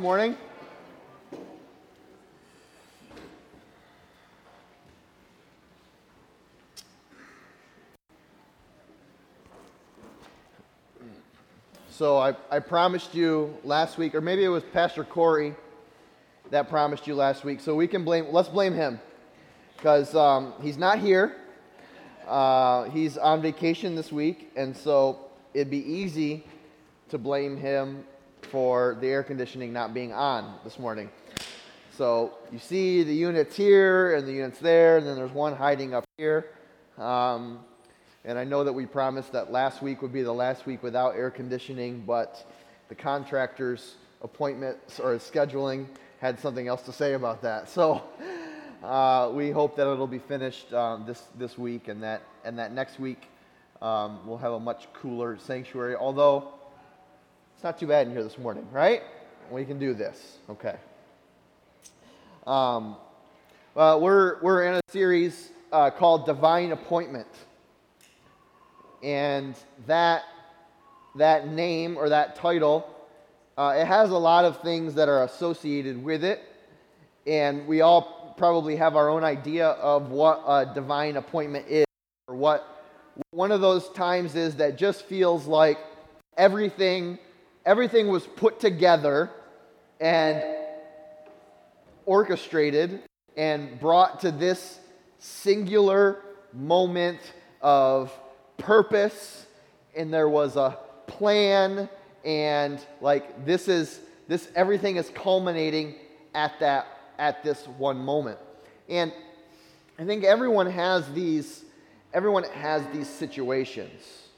[0.00, 0.38] morning?
[11.90, 15.54] So I, I promised you last week, or maybe it was Pastor Corey
[16.50, 17.60] that promised you last week.
[17.60, 18.98] So we can blame, let's blame him
[19.76, 21.36] because um, he's not here.
[22.26, 25.18] Uh, he's on vacation this week, and so
[25.52, 26.46] it'd be easy
[27.10, 28.04] to blame him
[28.52, 31.08] for the air conditioning not being on this morning.
[31.96, 35.94] So you see the units here and the units there, and then there's one hiding
[35.94, 36.50] up here.
[36.98, 37.60] Um,
[38.26, 41.16] and I know that we promised that last week would be the last week without
[41.16, 42.46] air conditioning, but
[42.90, 45.86] the contractor's appointments or scheduling
[46.20, 47.68] had something else to say about that.
[47.72, 48.02] So
[48.82, 52.72] uh, we hope that it'll be finished um, this, this week and that, and that
[52.72, 53.22] next week
[53.80, 55.96] um, we'll have a much cooler sanctuary.
[55.96, 56.52] Although
[57.62, 59.04] it's not too bad in here this morning, right?
[59.48, 60.38] We can do this.
[60.50, 60.74] Okay.
[62.44, 62.96] Um,
[63.76, 67.28] uh, we're, we're in a series uh, called Divine Appointment.
[69.00, 69.54] And
[69.86, 70.24] that,
[71.14, 72.84] that name or that title,
[73.56, 76.42] uh, it has a lot of things that are associated with it.
[77.28, 81.86] And we all probably have our own idea of what a divine appointment is,
[82.26, 82.66] or what
[83.30, 85.78] one of those times is that just feels like
[86.36, 87.20] everything,
[87.64, 89.30] everything was put together
[90.00, 90.42] and
[92.06, 93.02] orchestrated
[93.36, 94.78] and brought to this
[95.18, 97.20] singular moment
[97.60, 98.12] of
[98.58, 99.46] purpose.
[99.96, 101.88] And there was a plan
[102.24, 105.96] and like this is this everything is culminating
[106.34, 106.86] at that
[107.18, 108.38] at this one moment.
[108.88, 109.12] And
[109.98, 111.64] i think everyone has these
[112.14, 114.28] everyone has these situations.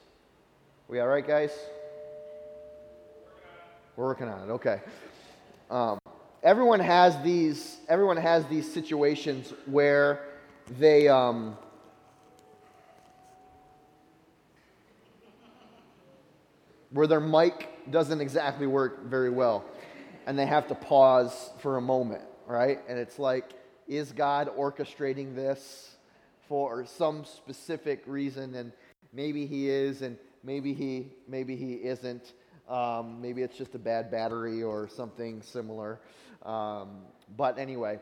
[0.89, 1.53] We all right guys
[3.97, 4.81] we're working on it okay
[5.71, 5.99] um,
[6.43, 10.21] everyone has these everyone has these situations where
[10.79, 11.57] they um,
[16.91, 19.65] where their mic doesn't exactly work very well
[20.27, 22.81] and they have to pause for a moment, right?
[22.89, 23.53] And it's like,
[23.87, 25.97] is God orchestrating this
[26.49, 28.55] for some specific reason?
[28.55, 28.73] And
[29.13, 32.33] maybe He is, and maybe He maybe He isn't.
[32.69, 36.01] Um, maybe it's just a bad battery or something similar.
[36.43, 37.03] Um,
[37.37, 37.99] but anyway,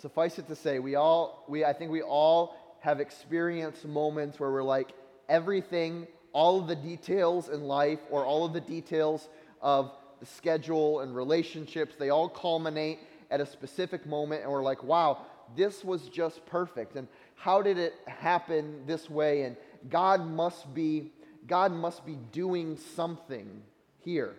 [0.00, 4.50] suffice it to say, we all we I think we all have experienced moments where
[4.50, 4.92] we're like
[5.28, 9.28] everything all of the details in life or all of the details
[9.62, 12.98] of the schedule and relationships, they all culminate
[13.30, 15.24] at a specific moment, and we're like, wow,
[15.56, 16.96] this was just perfect.
[16.96, 19.42] And how did it happen this way?
[19.42, 19.56] And
[19.88, 21.12] God must be,
[21.46, 23.62] God must be doing something
[24.04, 24.34] here.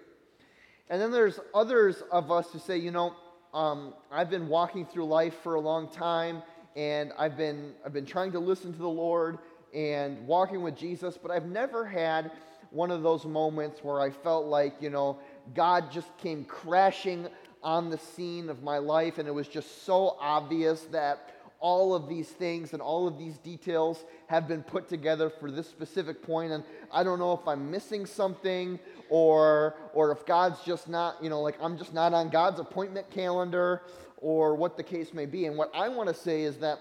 [0.90, 3.16] And then there's others of us who say, you know,
[3.54, 6.44] um, I've been walking through life for a long time,
[6.76, 9.40] and I've been, I've been trying to listen to the Lord,
[9.74, 12.32] and walking with Jesus, but I've never had
[12.72, 15.20] one of those moments where I felt like, you know,
[15.54, 17.28] God just came crashing
[17.62, 22.08] on the scene of my life, and it was just so obvious that all of
[22.08, 26.52] these things and all of these details have been put together for this specific point
[26.52, 28.80] and i don't know if i'm missing something
[29.10, 33.10] or or if god's just not you know like i'm just not on god's appointment
[33.10, 33.82] calendar
[34.18, 36.80] or what the case may be and what i want to say is that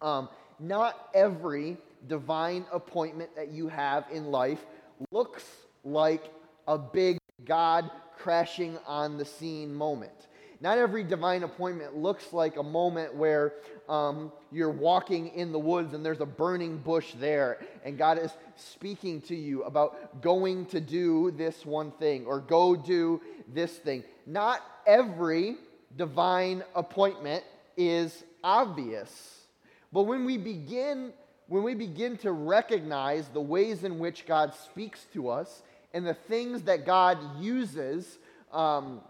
[0.00, 0.28] um,
[0.60, 1.76] not every
[2.06, 4.64] divine appointment that you have in life
[5.10, 5.44] looks
[5.84, 6.32] like
[6.66, 10.28] a big God crashing on the scene moment.
[10.60, 13.54] Not every divine appointment looks like a moment where
[13.88, 18.32] um, you're walking in the woods and there's a burning bush there, and God is
[18.56, 23.20] speaking to you about going to do this one thing or go do
[23.54, 24.02] this thing.
[24.26, 25.56] Not every
[25.96, 27.44] divine appointment
[27.76, 29.46] is obvious.
[29.92, 31.12] But when we begin
[31.48, 35.62] when we begin to recognize the ways in which God speaks to us
[35.94, 38.18] and the things that God uses
[38.52, 39.00] um,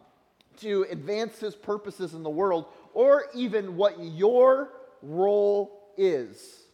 [0.59, 4.71] to advance his purposes in the world, or even what your
[5.03, 6.65] role is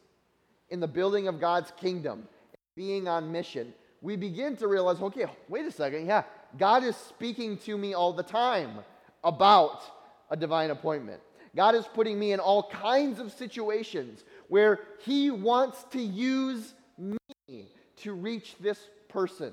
[0.71, 2.27] in the building of God's kingdom,
[2.75, 6.25] being on mission, we begin to realize okay, wait a second, yeah,
[6.59, 8.79] God is speaking to me all the time
[9.23, 9.83] about
[10.31, 11.21] a divine appointment.
[11.57, 17.69] God is putting me in all kinds of situations where He wants to use me
[17.99, 19.53] to reach this person.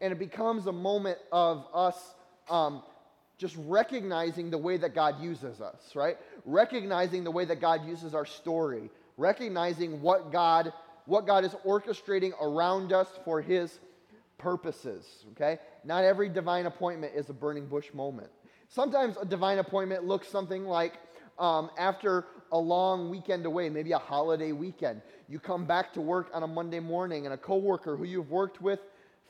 [0.00, 1.96] And it becomes a moment of us
[2.48, 2.82] um,
[3.40, 6.18] just recognizing the way that God uses us, right?
[6.44, 10.74] Recognizing the way that God uses our story, recognizing what God,
[11.06, 13.80] what God is orchestrating around us for His
[14.36, 15.58] purposes, okay?
[15.84, 18.28] Not every divine appointment is a burning bush moment.
[18.68, 20.98] Sometimes a divine appointment looks something like
[21.38, 25.00] um, after a long weekend away, maybe a holiday weekend,
[25.30, 28.60] you come back to work on a Monday morning and a coworker who you've worked
[28.60, 28.80] with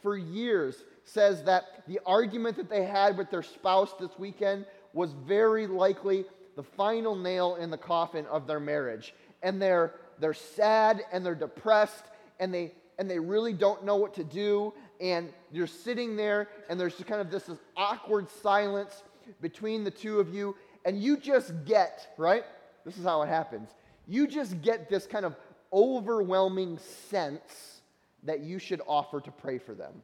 [0.02, 5.12] for years says that the argument that they had with their spouse this weekend was
[5.26, 6.24] very likely
[6.56, 9.14] the final nail in the coffin of their marriage.
[9.42, 12.04] And they're, they're sad and they're depressed
[12.38, 14.72] and they, and they really don't know what to do.
[15.00, 19.02] And you're sitting there and there's just kind of this, this awkward silence
[19.40, 20.56] between the two of you.
[20.84, 22.44] And you just get, right?
[22.84, 23.70] This is how it happens.
[24.06, 25.36] You just get this kind of
[25.72, 26.78] overwhelming
[27.08, 27.80] sense
[28.24, 30.02] that you should offer to pray for them.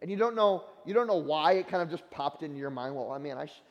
[0.00, 2.70] And you don't know, you don't know why it kind of just popped into your
[2.70, 2.94] mind.
[2.94, 3.62] Well, I mean, I, sh-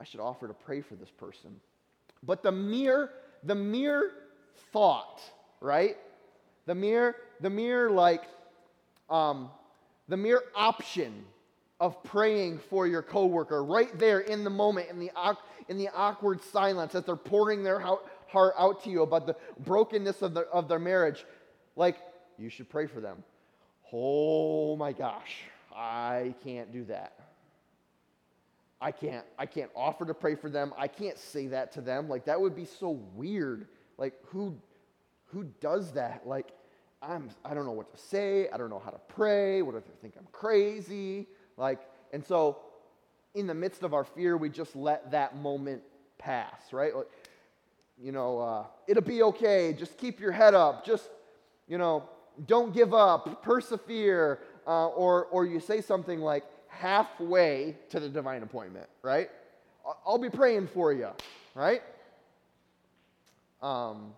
[0.00, 1.60] I should offer to pray for this person.
[2.22, 3.10] But the mere,
[3.44, 4.10] the mere
[4.72, 5.20] thought,
[5.60, 5.96] right?
[6.66, 8.22] The mere, the mere like,
[9.08, 9.50] um,
[10.08, 11.24] the mere option
[11.80, 15.10] of praying for your coworker right there in the moment, in the,
[15.68, 20.22] in the awkward silence as they're pouring their heart out to you about the brokenness
[20.22, 21.24] of, the, of their marriage,
[21.76, 21.98] like,
[22.36, 23.22] you should pray for them.
[23.92, 27.14] Oh my gosh, I can't do that.
[28.80, 30.72] I can't I can't offer to pray for them.
[30.78, 32.08] I can't say that to them.
[32.08, 33.66] Like that would be so weird.
[33.96, 34.56] Like who
[35.26, 36.22] who does that?
[36.26, 36.52] Like
[37.02, 38.48] I'm I don't know what to say.
[38.50, 39.62] I don't know how to pray.
[39.62, 41.26] What if they think I'm crazy?
[41.56, 41.80] Like
[42.12, 42.58] and so
[43.34, 45.82] in the midst of our fear, we just let that moment
[46.18, 46.94] pass, right?
[46.94, 47.08] Like,
[48.00, 49.72] you know, uh, it'll be okay.
[49.72, 50.84] Just keep your head up.
[50.84, 51.10] Just,
[51.68, 52.08] you know,
[52.46, 53.42] don't give up.
[53.42, 59.30] Persevere uh, or, or you say something like halfway to the divine appointment, right?
[60.06, 61.08] I'll be praying for you,
[61.54, 61.82] right?
[63.62, 64.12] Um,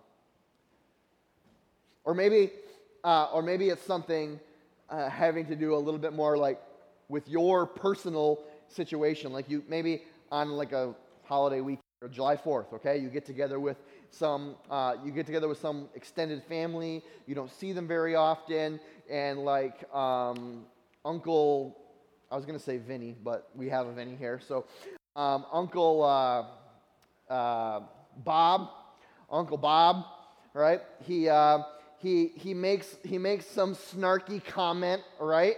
[2.03, 2.51] or maybe,
[3.03, 4.39] uh, or maybe it's something
[4.89, 6.61] uh, having to do a little bit more like
[7.07, 9.31] with your personal situation.
[9.31, 10.93] Like you maybe on like a
[11.23, 12.97] holiday week or July 4th, okay?
[12.97, 13.77] You get together with
[14.11, 17.03] some, uh, you get together with some extended family.
[17.25, 18.79] You don't see them very often,
[19.09, 20.65] and like um,
[21.03, 21.77] Uncle,
[22.29, 24.39] I was gonna say Vinny, but we have a Vinny here.
[24.45, 24.65] So
[25.15, 27.81] um, Uncle uh, uh,
[28.17, 28.69] Bob,
[29.29, 30.05] Uncle Bob,
[30.53, 30.81] right?
[31.03, 31.59] He uh,
[31.97, 35.55] he he makes he makes some snarky comment, right?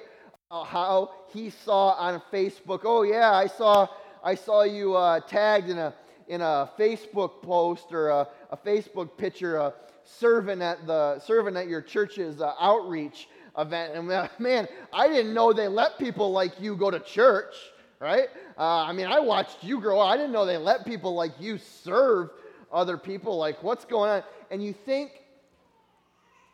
[0.52, 2.82] how he saw on Facebook.
[2.84, 3.88] Oh yeah, I saw
[4.24, 5.94] I saw you uh, tagged in a
[6.28, 9.72] in a Facebook post or a, a Facebook picture, uh,
[10.04, 13.28] serving at the serving at your church's uh, outreach
[13.58, 13.96] event.
[13.96, 17.56] And uh, man, I didn't know they let people like you go to church,
[18.00, 18.28] right?
[18.58, 20.00] Uh, I mean, I watched you grow.
[20.00, 22.30] I didn't know they let people like you serve
[22.72, 23.38] other people.
[23.38, 24.24] Like, what's going on?
[24.52, 25.12] And you think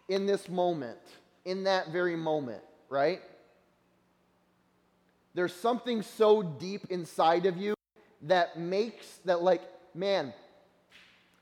[0.07, 0.99] in this moment,
[1.45, 3.21] in that very moment, right?
[5.33, 7.75] There's something so deep inside of you
[8.23, 9.61] that makes that like,
[9.93, 10.33] man,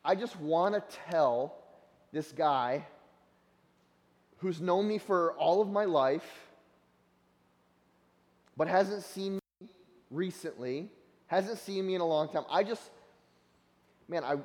[0.03, 1.56] I just want to tell
[2.12, 2.85] this guy
[4.38, 6.47] who's known me for all of my life,
[8.56, 9.68] but hasn't seen me
[10.12, 10.89] recently,
[11.27, 12.45] hasn't seen me in a long time.
[12.50, 12.89] I just,
[14.07, 14.35] man, I,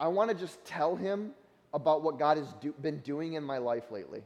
[0.00, 1.32] I want to just tell him
[1.74, 4.22] about what God has do, been doing in my life lately.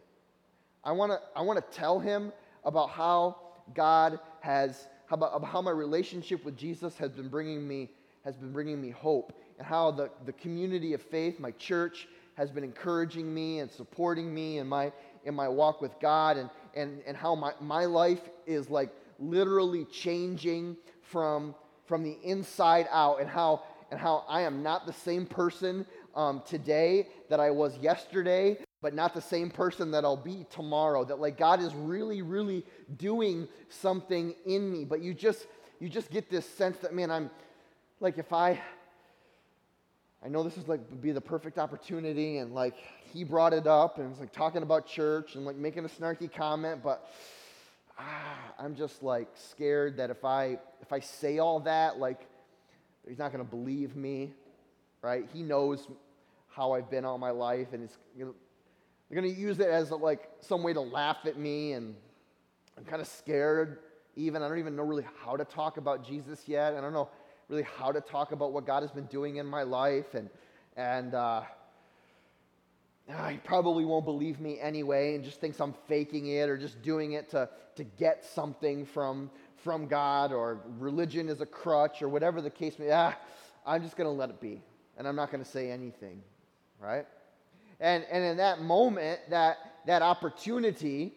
[0.82, 2.32] I want to I want to tell him
[2.64, 3.36] about how
[3.74, 7.90] God has about, about how my relationship with Jesus has been bringing me
[8.24, 12.50] has been bringing me hope and how the, the community of faith, my church, has
[12.50, 14.92] been encouraging me and supporting me in my
[15.24, 19.84] in my walk with God and and, and how my, my life is like literally
[19.86, 21.54] changing from
[21.86, 26.42] from the inside out and how and how I am not the same person um,
[26.46, 31.04] today that I was yesterday, but not the same person that I'll be tomorrow.
[31.04, 32.64] That like God is really, really
[32.96, 34.84] doing something in me.
[34.84, 35.46] But you just
[35.80, 37.30] you just get this sense that man, I'm
[38.00, 38.60] like if I
[40.24, 42.74] I know this is like be the perfect opportunity, and like
[43.12, 46.32] he brought it up and was like talking about church and like making a snarky
[46.32, 47.08] comment, but
[47.98, 52.26] ah, I'm just like scared that if I if I say all that, like
[53.06, 54.32] he's not to believe me,
[55.02, 55.28] right?
[55.32, 55.86] He knows
[56.48, 58.34] how I've been all my life, and it's you know,
[59.08, 61.94] they're going to use it as a, like some way to laugh at me, and
[62.76, 63.78] I'm kind of scared.
[64.16, 66.74] Even I don't even know really how to talk about Jesus yet.
[66.74, 67.08] I don't know
[67.48, 70.28] really how to talk about what God has been doing in my life, and
[70.76, 71.42] and uh,
[73.10, 76.82] ah, he probably won't believe me anyway, and just thinks I'm faking it or just
[76.82, 79.30] doing it to to get something from
[79.62, 82.86] from God, or religion is a crutch, or whatever the case may.
[82.86, 82.92] be.
[82.92, 83.14] Ah,
[83.64, 84.62] I'm just going to let it be,
[84.96, 86.22] and I'm not going to say anything,
[86.80, 87.06] right?
[87.80, 91.14] And and in that moment, that that opportunity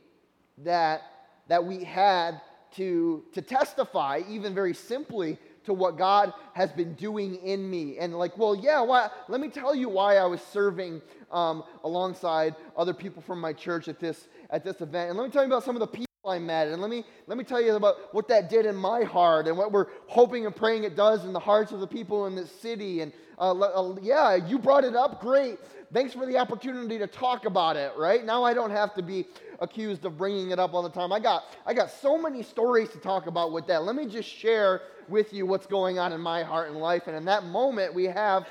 [0.60, 1.01] that,
[1.48, 2.42] that we had
[2.75, 7.98] to, to testify, even very simply, to what God has been doing in me.
[7.98, 11.01] And like, well, yeah, why, let me tell you why I was serving
[11.32, 15.10] um, alongside other people from my church at this, at this event.
[15.10, 16.67] And let me tell you about some of the people I met.
[16.67, 19.57] And let me, let me tell you about what that did in my heart and
[19.57, 22.51] what we're hoping and praying it does in the hearts of the people in this
[22.51, 23.01] city.
[23.01, 25.21] And uh, uh, yeah, you brought it up.
[25.21, 25.59] Great.
[25.91, 28.24] Thanks for the opportunity to talk about it, right?
[28.24, 29.25] Now I don't have to be
[29.59, 31.12] accused of bringing it up all the time.
[31.12, 33.83] I got, I got so many stories to talk about with that.
[33.83, 37.07] Let me just share with you what's going on in my heart and life.
[37.07, 38.48] And in that moment, we have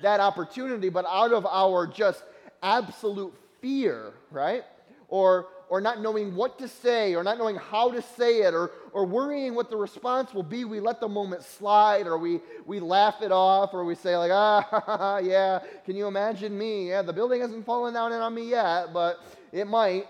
[0.00, 2.22] that opportunity, but out of our just
[2.62, 4.64] absolute fear, right?
[5.08, 8.70] Or, or not knowing what to say, or not knowing how to say it, or,
[8.92, 12.80] or worrying what the response will be, we let the moment slide, or we, we
[12.80, 16.88] laugh it off, or we say, like, ah, yeah, can you imagine me?
[16.90, 19.20] Yeah, the building hasn't fallen down on me yet, but
[19.52, 20.06] it might.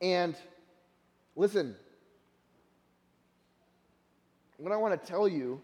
[0.00, 0.36] And
[1.34, 1.74] listen,
[4.58, 5.60] what I want to tell you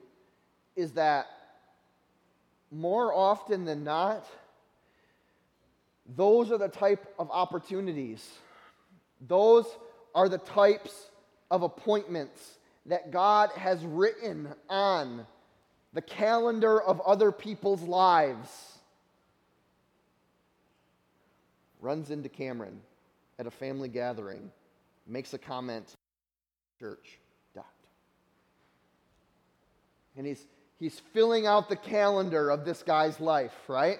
[0.77, 1.27] is that
[2.71, 4.27] more often than not,
[6.17, 8.29] those are the type of opportunities.
[9.27, 9.67] Those
[10.15, 11.11] are the types
[11.51, 15.27] of appointments that God has written on
[15.93, 18.79] the calendar of other people's lives.
[21.81, 22.81] Runs into Cameron
[23.39, 24.51] at a family gathering,
[25.07, 25.95] makes a comment,
[26.79, 27.19] church,
[27.55, 27.67] dot.
[30.17, 30.45] And he's,
[30.79, 33.99] he's filling out the calendar of this guy's life, right?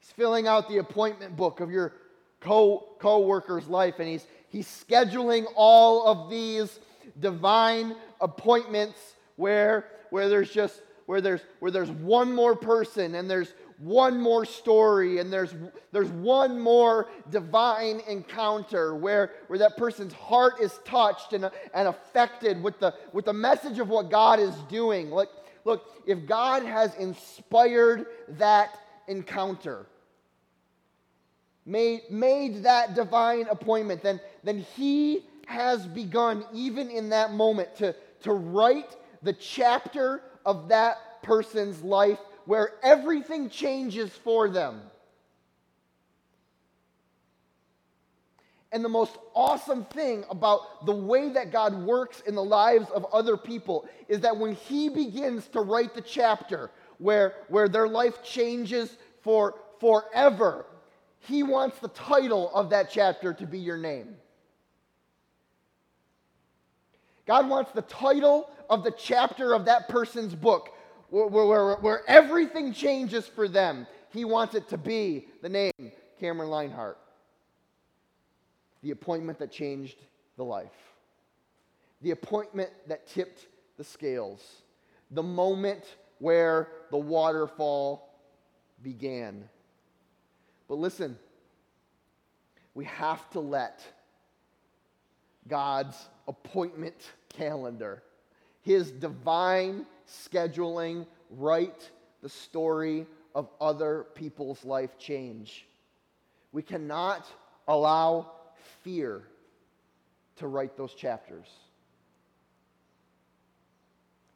[0.00, 1.92] He's filling out the appointment book of your
[2.40, 6.80] co worker's life, and he's, he's scheduling all of these
[7.20, 8.98] divine appointments
[9.36, 14.44] where, where there's just where there's where there's one more person and there's one more
[14.44, 15.56] story and there's
[15.90, 22.62] there's one more divine encounter where where that person's heart is touched and, and affected
[22.62, 25.12] with the with the message of what God is doing.
[25.12, 25.30] Look,
[25.64, 28.78] look, if God has inspired that
[29.10, 29.86] encounter,
[31.66, 37.94] made, made that divine appointment, then, then He has begun, even in that moment, to,
[38.22, 44.80] to write the chapter of that person's life where everything changes for them.
[48.72, 53.04] And the most awesome thing about the way that God works in the lives of
[53.12, 56.70] other people is that when He begins to write the chapter
[57.00, 60.66] where, where their life changes for forever,
[61.18, 64.16] He wants the title of that chapter to be your name.
[67.26, 70.70] God wants the title of the chapter of that person's book
[71.10, 73.86] where, where, where everything changes for them.
[74.12, 76.96] He wants it to be the name Cameron Linehart
[78.82, 79.98] the appointment that changed
[80.36, 80.94] the life,
[82.00, 84.62] the appointment that tipped the scales,
[85.10, 85.84] the moment
[86.20, 88.08] where the waterfall
[88.82, 89.48] began.
[90.68, 91.18] But listen,
[92.74, 93.82] we have to let
[95.48, 95.96] God's
[96.28, 96.94] appointment
[97.30, 98.02] calendar,
[98.62, 101.90] his divine scheduling, write
[102.22, 105.66] the story of other people's life change.
[106.52, 107.26] We cannot
[107.66, 108.32] allow
[108.82, 109.22] fear
[110.36, 111.46] to write those chapters.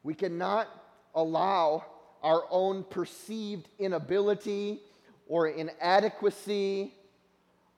[0.03, 0.67] We cannot
[1.15, 1.85] allow
[2.21, 4.81] our own perceived inability
[5.27, 6.93] or inadequacy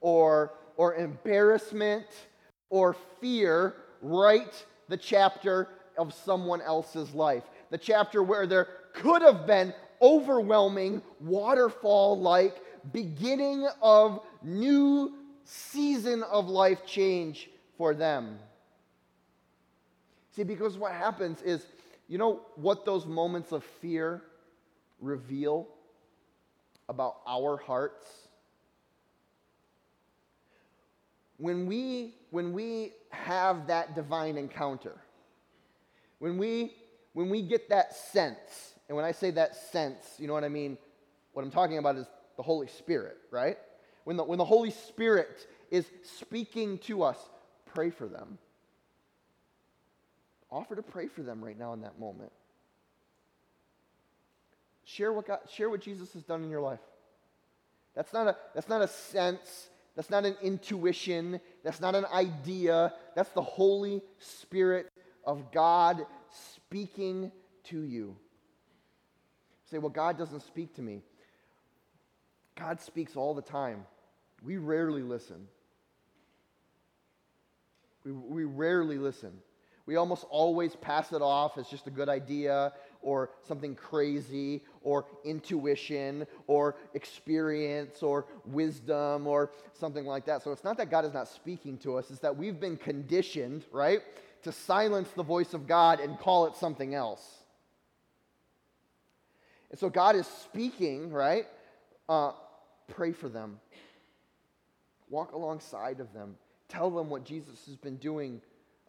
[0.00, 2.06] or, or embarrassment
[2.70, 7.44] or fear write the chapter of someone else's life.
[7.70, 15.14] The chapter where there could have been overwhelming waterfall like beginning of new
[15.44, 18.38] season of life change for them.
[20.34, 21.66] See, because what happens is,
[22.08, 24.22] you know what those moments of fear
[25.00, 25.68] reveal
[26.88, 28.06] about our hearts?
[31.36, 34.96] When we, when we have that divine encounter,
[36.18, 36.74] when we,
[37.12, 40.48] when we get that sense, and when I say that sense, you know what I
[40.48, 40.76] mean?
[41.32, 43.58] What I'm talking about is the Holy Spirit, right?
[44.08, 47.18] when the, when the Holy Spirit is speaking to us,
[47.66, 48.38] pray for them.
[50.50, 52.32] Offer to pray for them right now in that moment.
[54.84, 56.80] Share what, God, share what Jesus has done in your life.
[57.94, 59.68] That's not, a, that's not a sense.
[59.94, 61.40] That's not an intuition.
[61.62, 62.94] That's not an idea.
[63.14, 64.90] That's the Holy Spirit
[65.24, 67.32] of God speaking
[67.64, 68.16] to you.
[69.70, 71.02] say, well, God doesn't speak to me.
[72.56, 73.84] God speaks all the time.
[74.42, 75.46] we rarely listen.
[78.04, 79.32] We, we rarely listen.
[79.88, 85.06] We almost always pass it off as just a good idea or something crazy or
[85.24, 90.42] intuition or experience or wisdom or something like that.
[90.42, 93.64] So it's not that God is not speaking to us, it's that we've been conditioned,
[93.72, 94.02] right,
[94.42, 97.26] to silence the voice of God and call it something else.
[99.70, 101.46] And so God is speaking, right?
[102.10, 102.32] Uh,
[102.88, 103.58] pray for them,
[105.08, 106.36] walk alongside of them,
[106.68, 108.42] tell them what Jesus has been doing.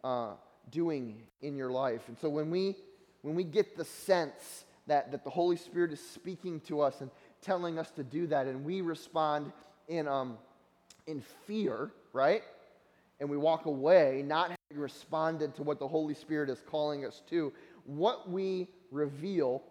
[0.04, 0.32] Uh,
[0.70, 2.02] doing in your life.
[2.08, 2.76] And so when we
[3.22, 7.10] when we get the sense that, that the Holy Spirit is speaking to us and
[7.42, 9.52] telling us to do that, and we respond
[9.88, 10.38] in, um,
[11.06, 12.42] in fear, right?
[13.20, 17.22] And we walk away not having responded to what the Holy Spirit is calling us
[17.30, 17.52] to,
[17.84, 19.62] what we reveal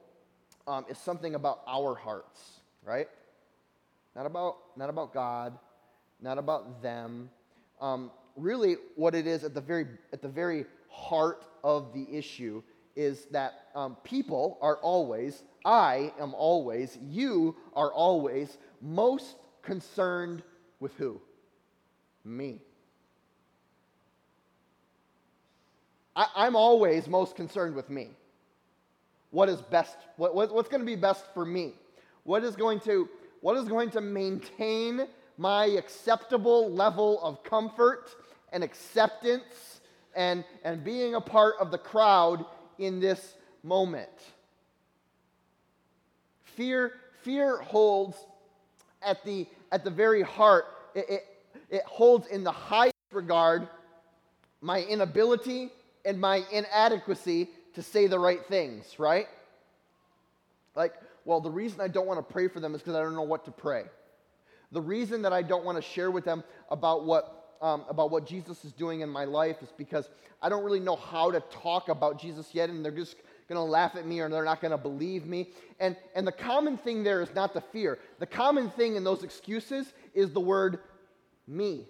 [0.68, 3.08] um, is something about our hearts, right?
[4.16, 5.58] Not about, not about God,
[6.22, 7.30] not about them.
[7.82, 12.62] Um, really, what it is at the very, at the very heart of the issue
[12.96, 20.44] is that um, people are always, I am always, you are always most concerned
[20.80, 21.22] with who?
[22.26, 22.60] Me.
[26.16, 28.10] I, am always most concerned with me.
[29.32, 29.96] What is best?
[30.18, 31.74] What, what, what's going to be best for me?
[32.24, 33.08] What is going to
[33.42, 38.10] what is going to maintain my acceptable level of comfort
[38.52, 39.79] and acceptance
[40.20, 42.46] and, and being a part of the crowd
[42.78, 44.10] in this moment.
[46.44, 46.92] Fear,
[47.24, 48.18] fear holds
[49.02, 51.24] at the, at the very heart, it, it,
[51.70, 53.70] it holds in the highest regard
[54.60, 55.70] my inability
[56.04, 59.28] and my inadequacy to say the right things, right?
[60.76, 63.16] Like, well, the reason I don't want to pray for them is because I don't
[63.16, 63.84] know what to pray.
[64.74, 68.26] The reason that I don't want to share with them about what um, about what
[68.26, 70.10] Jesus is doing in my life is because
[70.42, 73.16] I don't really know how to talk about Jesus yet, and they're just
[73.50, 75.50] going to laugh at me or they're not going to believe me.
[75.80, 77.98] And, and the common thing there is not the fear.
[78.20, 80.80] The common thing in those excuses is the word
[81.48, 81.86] me.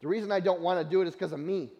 [0.00, 1.70] The reason I don't want to do it is because of me.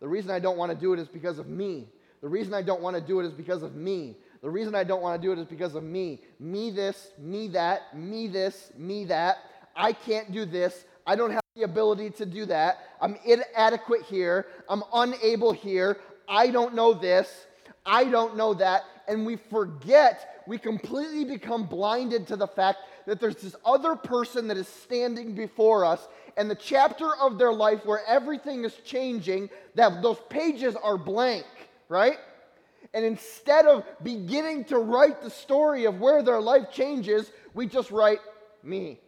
[0.00, 1.86] The reason I don't want to do it is because of me.
[2.20, 4.16] The reason I don't want to do it is because of me.
[4.42, 6.20] The reason I don't want to do it is because of me.
[6.40, 9.36] Me this, me that, me this, me that.
[9.76, 10.84] I can't do this.
[11.06, 12.78] I don't have the ability to do that.
[13.00, 14.46] I'm inadequate here.
[14.68, 15.98] I'm unable here.
[16.28, 17.46] I don't know this.
[17.84, 18.82] I don't know that.
[19.08, 24.46] And we forget, we completely become blinded to the fact that there's this other person
[24.48, 29.50] that is standing before us and the chapter of their life where everything is changing,
[29.74, 31.44] that those pages are blank,
[31.88, 32.18] right?
[32.94, 37.90] And instead of beginning to write the story of where their life changes, we just
[37.90, 38.20] write
[38.62, 39.00] me.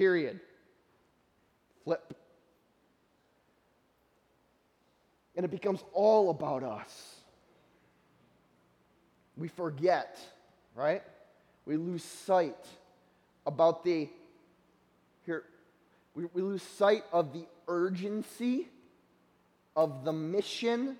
[0.00, 0.40] Period.
[1.84, 2.16] Flip.
[5.36, 7.16] And it becomes all about us.
[9.36, 10.18] We forget,
[10.74, 11.02] right?
[11.66, 12.56] We lose sight
[13.44, 14.08] about the,
[15.26, 15.44] here,
[16.14, 18.68] we, we lose sight of the urgency
[19.76, 20.96] of the mission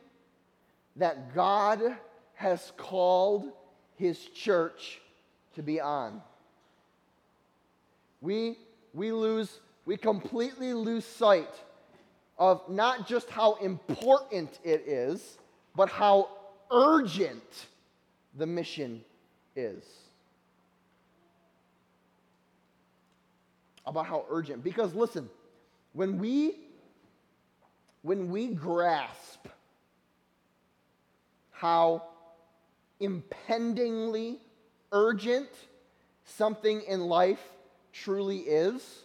[0.96, 1.80] that God
[2.34, 3.50] has called
[3.96, 5.00] his church
[5.54, 6.20] to be on.
[8.20, 8.58] We,
[8.94, 11.52] we lose we completely lose sight
[12.38, 15.38] of not just how important it is,
[15.74, 16.28] but how
[16.70, 17.66] urgent
[18.36, 19.02] the mission
[19.56, 19.84] is.
[23.86, 24.62] About how urgent.
[24.62, 25.28] Because listen,
[25.92, 26.54] when we
[28.02, 29.48] when we grasp
[31.50, 32.02] how
[33.00, 34.38] impendingly
[34.92, 35.48] urgent
[36.24, 37.42] something in life
[37.92, 39.04] truly is,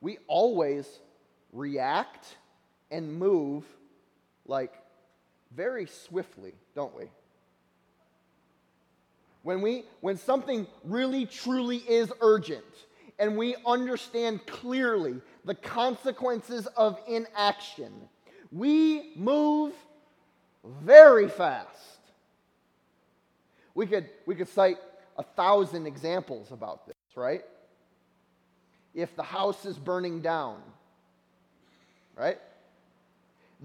[0.00, 0.86] we always
[1.52, 2.36] react
[2.90, 3.64] and move
[4.46, 4.72] like
[5.54, 7.04] very swiftly, don't we?
[9.42, 12.64] When we when something really truly is urgent
[13.18, 17.92] and we understand clearly the consequences of inaction,
[18.50, 19.72] we move
[20.64, 21.98] very fast.
[23.74, 24.78] We could we could cite
[25.16, 27.42] a thousand examples about this, right?
[28.94, 30.60] if the house is burning down.
[32.16, 32.38] Right?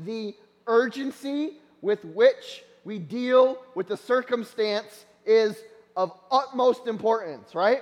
[0.05, 0.35] The
[0.67, 5.57] urgency with which we deal with the circumstance is
[5.95, 7.81] of utmost importance, right?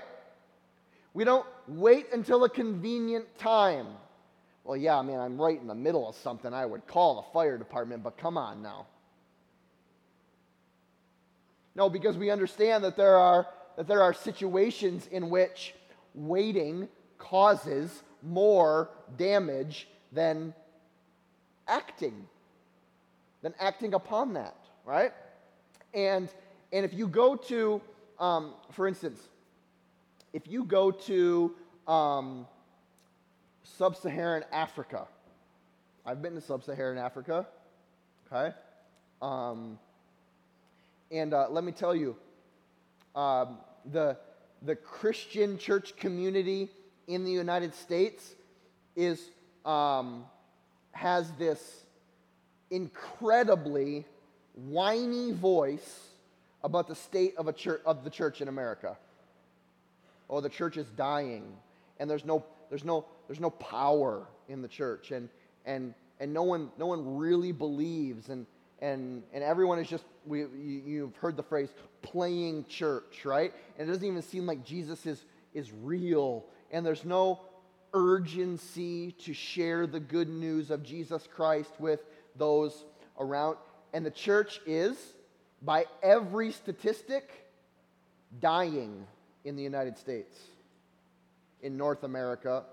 [1.13, 3.87] We don't wait until a convenient time.
[4.63, 6.51] Well, yeah, I mean, I'm right in the middle of something.
[6.51, 8.87] I would call the fire department, but come on now.
[11.75, 15.73] No, because we understand that there are, that there are situations in which
[16.13, 20.53] waiting causes more damage than
[21.67, 22.27] acting,
[23.41, 25.11] than acting upon that, right?
[25.93, 26.29] And,
[26.71, 27.81] and if you go to,
[28.19, 29.19] um, for instance,
[30.33, 31.53] if you go to
[31.87, 32.47] um,
[33.63, 35.07] sub Saharan Africa,
[36.05, 37.47] I've been to sub Saharan Africa,
[38.31, 38.55] okay?
[39.21, 39.79] Um,
[41.11, 42.15] and uh, let me tell you,
[43.15, 43.57] um,
[43.91, 44.17] the,
[44.61, 46.69] the Christian church community
[47.07, 48.35] in the United States
[48.95, 49.21] is,
[49.65, 50.25] um,
[50.91, 51.85] has this
[52.69, 54.05] incredibly
[54.55, 56.07] whiny voice
[56.63, 58.97] about the state of, a church, of the church in America.
[60.29, 61.43] Oh, the church is dying,
[61.99, 65.29] and there's no, there's no, there's no power in the church, and,
[65.65, 68.47] and, and no, one, no one really believes, and,
[68.79, 71.69] and, and everyone is just, we, you, you've heard the phrase,
[72.01, 73.53] playing church, right?
[73.77, 77.41] And it doesn't even seem like Jesus is, is real, and there's no
[77.93, 82.01] urgency to share the good news of Jesus Christ with
[82.35, 82.85] those
[83.17, 83.57] around.
[83.93, 84.97] And the church is,
[85.61, 87.47] by every statistic,
[88.41, 89.07] dying
[89.45, 90.37] in the United States,
[91.61, 92.63] in North America,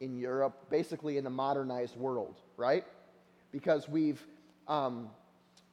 [0.00, 2.84] in Europe, basically in the modernized world, right?
[3.50, 4.24] Because we've,
[4.68, 5.10] um,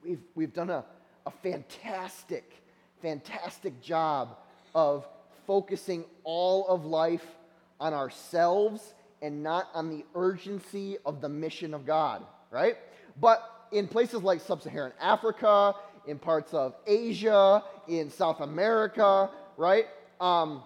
[0.05, 0.83] we've, we've done a,
[1.25, 2.63] a fantastic,
[3.01, 4.37] fantastic job
[4.73, 5.07] of
[5.47, 7.25] focusing all of life
[7.79, 12.77] on ourselves and not on the urgency of the mission of God, right?
[13.19, 15.73] But in places like sub Saharan Africa,
[16.07, 19.85] in parts of Asia, in South America, right?
[20.21, 20.63] Um,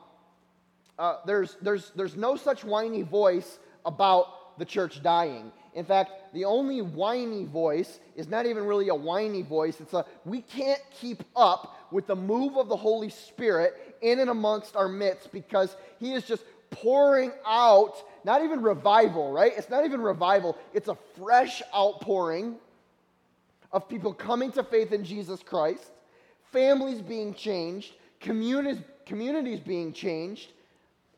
[0.98, 5.52] uh, there's, there's, there's no such whiny voice about the church dying.
[5.74, 9.80] In fact, the only whiny voice is not even really a whiny voice.
[9.80, 14.30] It's a we can't keep up with the move of the Holy Spirit in and
[14.30, 19.54] amongst our midst because He is just pouring out, not even revival, right?
[19.56, 22.56] It's not even revival, it's a fresh outpouring
[23.72, 25.92] of people coming to faith in Jesus Christ,
[26.52, 30.52] families being changed, communities, communities being changed,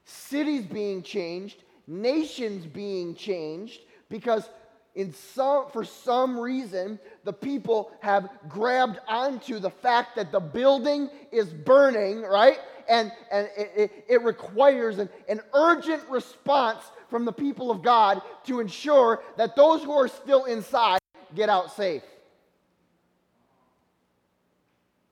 [0.05, 3.81] cities being changed, nations being changed,
[4.11, 4.47] because
[4.93, 11.09] in some, for some reason, the people have grabbed onto the fact that the building
[11.31, 12.59] is burning, right?
[12.89, 18.59] And, and it, it requires an, an urgent response from the people of God to
[18.59, 20.99] ensure that those who are still inside
[21.33, 22.03] get out safe.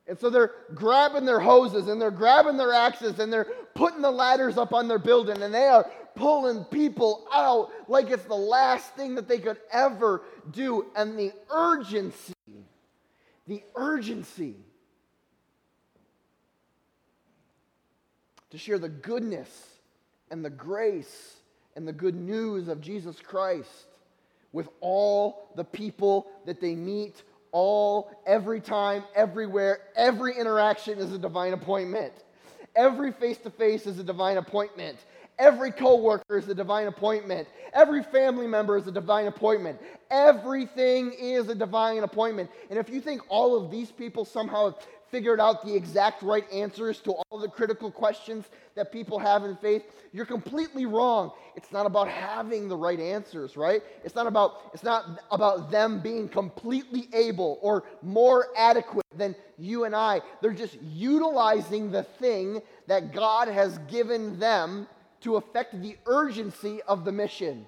[0.10, 4.10] And so they're grabbing their hoses and they're grabbing their axes and they're putting the
[4.12, 8.94] ladders up on their building and they are pulling people out like it's the last
[8.96, 10.86] thing that they could ever do.
[10.96, 12.34] And the urgency,
[13.48, 14.56] the urgency
[18.50, 19.68] to share the goodness
[20.32, 21.36] and the grace
[21.76, 23.88] and the good news of Jesus Christ
[24.52, 31.18] with all the people that they meet all, every time, everywhere, every interaction is a
[31.18, 32.14] divine appointment.
[32.76, 34.98] Every face to face is a divine appointment.
[35.40, 37.48] Every coworker is a divine appointment.
[37.74, 39.80] Every family member is a divine appointment.
[40.12, 42.52] Everything is a divine appointment.
[42.70, 46.44] And if you think all of these people somehow have figured out the exact right
[46.52, 51.32] answers to all the critical questions that people have in faith, you're completely wrong.
[51.56, 53.82] It's not about having the right answers, right?
[54.04, 59.86] It's not about it's not about them being completely able or more adequate than you
[59.86, 60.22] and I.
[60.42, 64.88] They're just utilizing the thing that God has given them
[65.22, 67.66] to affect the urgency of the mission.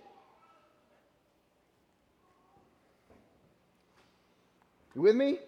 [4.95, 5.39] You with me?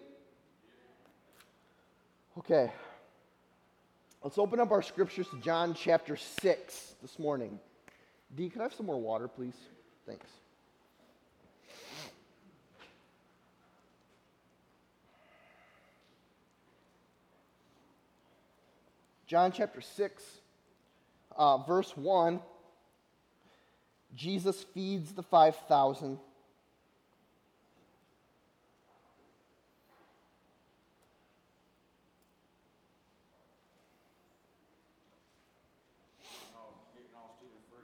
[2.38, 2.70] Okay.
[4.22, 7.58] Let's open up our scriptures to John chapter 6 this morning.
[8.34, 9.54] D, can I have some more water, please?
[10.06, 10.26] Thanks.
[19.26, 20.22] John chapter 6
[21.36, 22.40] uh, verse 1,
[24.14, 26.18] Jesus feeds the 5,000.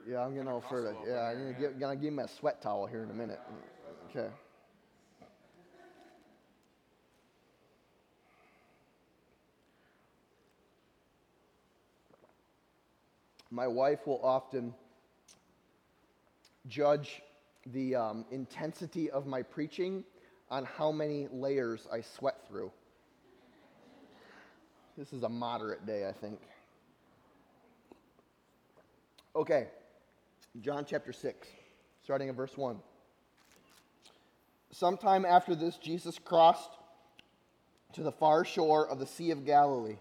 [0.07, 0.95] Yeah, I'm getting all further.
[1.07, 3.39] Yeah, I'm gonna give, gonna give him a sweat towel here in a minute.
[4.09, 4.29] Okay.
[13.51, 14.73] My wife will often
[16.67, 17.21] judge
[17.67, 20.05] the um, intensity of my preaching
[20.49, 22.71] on how many layers I sweat through.
[24.97, 26.39] This is a moderate day, I think.
[29.35, 29.67] Okay,
[30.61, 31.47] John chapter 6,
[32.03, 32.77] starting at verse 1.
[34.71, 36.71] Sometime after this, Jesus crossed
[37.93, 39.97] to the far shore of the Sea of Galilee.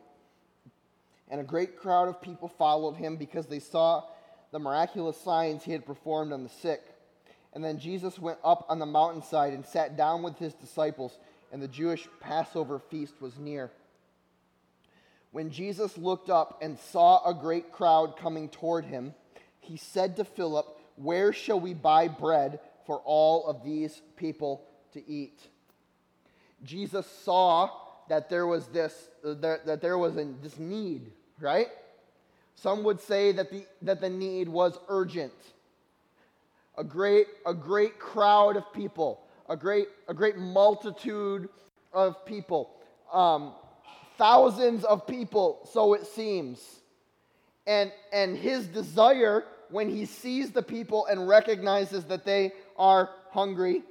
[1.31, 4.05] And a great crowd of people followed him because they saw
[4.51, 6.83] the miraculous signs he had performed on the sick.
[7.53, 11.19] And then Jesus went up on the mountainside and sat down with his disciples,
[11.53, 13.71] and the Jewish Passover feast was near.
[15.33, 19.15] When Jesus looked up and saw a great crowd coming toward him,
[19.61, 20.67] he said to Philip,
[20.97, 25.41] Where shall we buy bread for all of these people to eat?
[26.65, 27.71] Jesus saw
[28.09, 31.69] that there was this that, that there was this need, right?
[32.55, 35.33] Some would say that the that the need was urgent.
[36.77, 41.49] A great a great crowd of people, a great a great multitude
[41.93, 42.71] of people,
[43.13, 43.53] um,
[44.19, 46.61] thousands of people, so it seems.
[47.67, 53.83] And and his desire when he sees the people and recognizes that they are hungry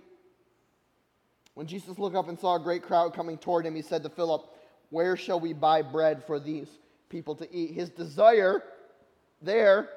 [1.60, 4.10] when Jesus looked up and saw a great crowd coming toward him, he said to
[4.10, 4.46] Philip,
[4.92, 6.70] Where shall we buy bread for these
[7.10, 7.72] people to eat?
[7.72, 8.64] His desire
[9.42, 9.90] there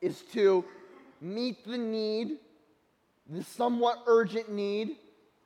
[0.00, 0.64] is to
[1.20, 2.38] meet the need,
[3.28, 4.96] the somewhat urgent need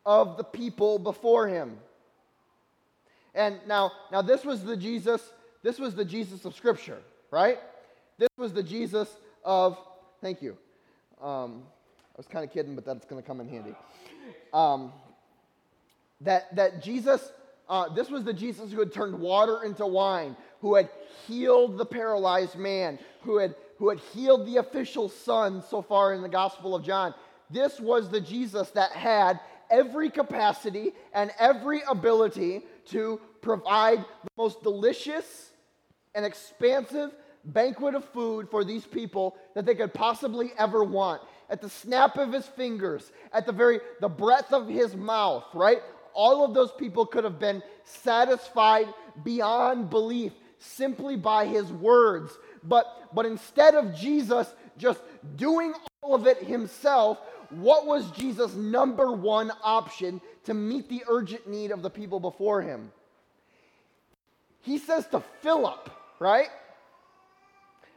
[0.05, 1.79] of the people before him.
[3.35, 5.23] And now, now this was the Jesus,
[5.63, 6.99] this was the Jesus of Scripture,
[7.31, 7.59] right?
[8.19, 9.09] This was the Jesus
[9.45, 9.79] of,
[10.21, 10.57] thank you.
[11.21, 11.63] Um,
[12.15, 13.75] I was kind of kidding, but that's going to come in handy.
[14.53, 14.93] Um,
[16.21, 17.33] that, that Jesus,
[17.69, 20.88] uh, this was the Jesus who had turned water into wine, who had
[21.27, 26.22] healed the paralyzed man, who had, who had healed the official son so far in
[26.22, 27.12] the Gospel of John.
[27.51, 34.62] This was the Jesus that had every capacity and every ability to provide the most
[34.62, 35.51] delicious
[36.14, 37.11] and expansive
[37.44, 41.20] banquet of food for these people that they could possibly ever want.
[41.51, 45.81] At the snap of his fingers at the very the breath of his mouth right?
[46.14, 48.87] All of those people could have been satisfied
[49.25, 52.38] beyond belief simply by his words.
[52.62, 55.01] But, but instead of Jesus just
[55.37, 57.18] doing all of it himself,
[57.51, 62.62] what was Jesus' number one option to meet the urgent need of the people before
[62.62, 62.90] him?
[64.62, 66.48] He says to Philip, right?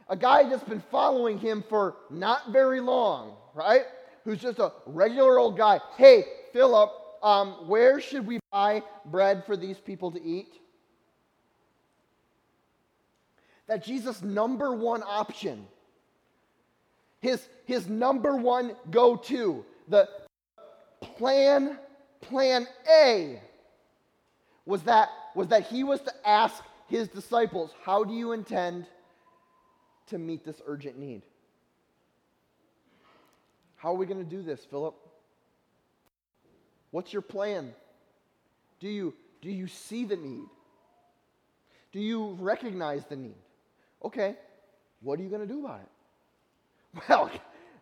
[0.08, 3.82] A guy that's been following him for not very long, right?
[4.24, 5.80] Who's just a regular old guy.
[5.96, 6.90] Hey, Philip,
[7.22, 10.60] um, where should we buy bread for these people to eat?
[13.66, 15.66] That Jesus' number one option,
[17.20, 20.08] his, his number one go to, the
[21.16, 21.78] plan,
[22.20, 23.40] plan A,
[24.64, 28.86] was that, was that he was to ask his disciples, How do you intend
[30.08, 31.22] to meet this urgent need?
[33.76, 34.94] How are we going to do this, Philip?
[36.90, 37.72] What's your plan?
[38.80, 40.46] Do you, do you see the need?
[41.92, 43.36] Do you recognize the need?
[44.06, 44.36] Okay,
[45.00, 47.02] what are you going to do about it?
[47.08, 47.28] Well,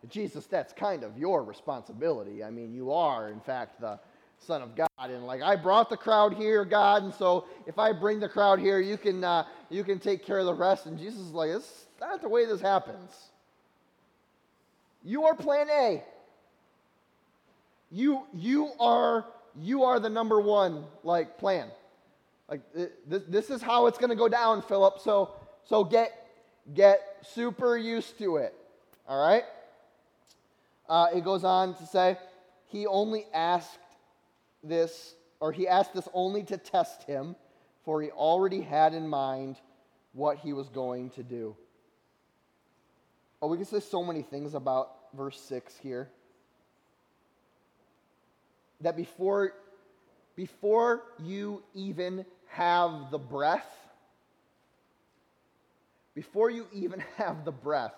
[0.09, 2.43] Jesus, that's kind of your responsibility.
[2.43, 3.99] I mean, you are, in fact, the
[4.39, 4.89] Son of God.
[4.99, 8.57] And like, I brought the crowd here, God, and so if I bring the crowd
[8.59, 10.87] here, you can, uh, you can take care of the rest.
[10.87, 13.11] And Jesus is like, it's not the way this happens.
[15.03, 16.03] You are plan A.
[17.91, 19.25] You, you, are,
[19.61, 21.67] you are the number one like plan.
[22.49, 24.99] Like this, this is how it's going to go down, Philip.
[24.99, 26.11] So, so get,
[26.73, 28.53] get super used to it.
[29.07, 29.43] All right?
[30.87, 32.17] Uh, it goes on to say,
[32.67, 33.79] he only asked
[34.63, 37.35] this, or he asked this only to test him,
[37.83, 39.57] for he already had in mind
[40.13, 41.55] what he was going to do.
[43.41, 46.09] Oh, we can say so many things about verse 6 here
[48.81, 49.53] that before,
[50.35, 53.67] before you even have the breath,
[56.15, 57.93] before you even have the breath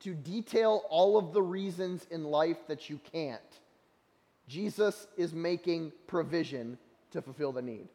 [0.00, 3.40] to detail all of the reasons in life that you can't,
[4.46, 6.78] Jesus is making provision
[7.10, 7.88] to fulfill the need.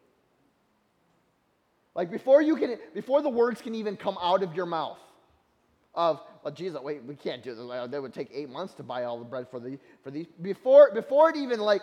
[1.94, 4.98] Like before you can, before the words can even come out of your mouth,
[5.94, 7.92] of well, Jesus, wait, we can't do this.
[7.92, 10.28] That would take eight months to buy all the bread for the for these.
[10.42, 11.82] Before before it even like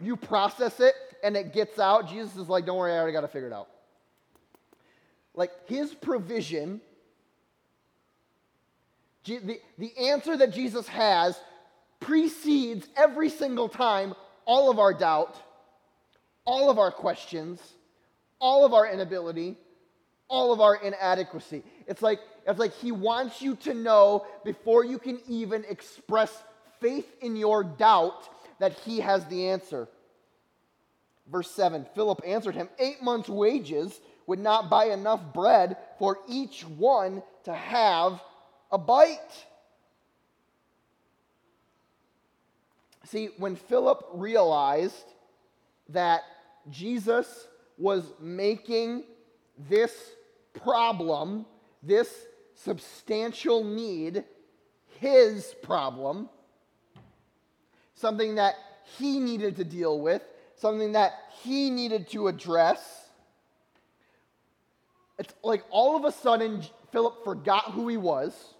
[0.00, 3.22] you process it and it gets out, Jesus is like, don't worry, I already got
[3.22, 3.68] to figure it out.
[5.34, 6.80] Like his provision,
[9.26, 11.38] the, the answer that Jesus has
[12.00, 15.36] precedes every single time all of our doubt,
[16.44, 17.60] all of our questions,
[18.40, 19.56] all of our inability,
[20.28, 21.62] all of our inadequacy.
[21.86, 26.32] It's like it's like he wants you to know before you can even express
[26.80, 28.28] faith in your doubt
[28.60, 29.88] that he has the answer.
[31.30, 36.62] Verse 7 Philip answered him, Eight months' wages would not buy enough bread for each
[36.62, 38.20] one to have
[38.70, 39.46] a bite.
[43.04, 45.04] See, when Philip realized
[45.90, 46.22] that
[46.70, 47.46] Jesus
[47.78, 49.04] was making
[49.68, 49.94] this
[50.54, 51.46] problem,
[51.82, 54.24] this substantial need,
[54.98, 56.28] his problem,
[57.94, 58.54] something that
[58.98, 60.22] he needed to deal with,
[60.56, 63.08] something that he needed to address.
[65.18, 68.54] It's like all of a sudden, Philip forgot who he was.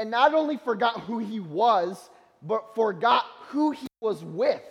[0.00, 2.08] And not only forgot who he was,
[2.42, 4.62] but forgot who he was with.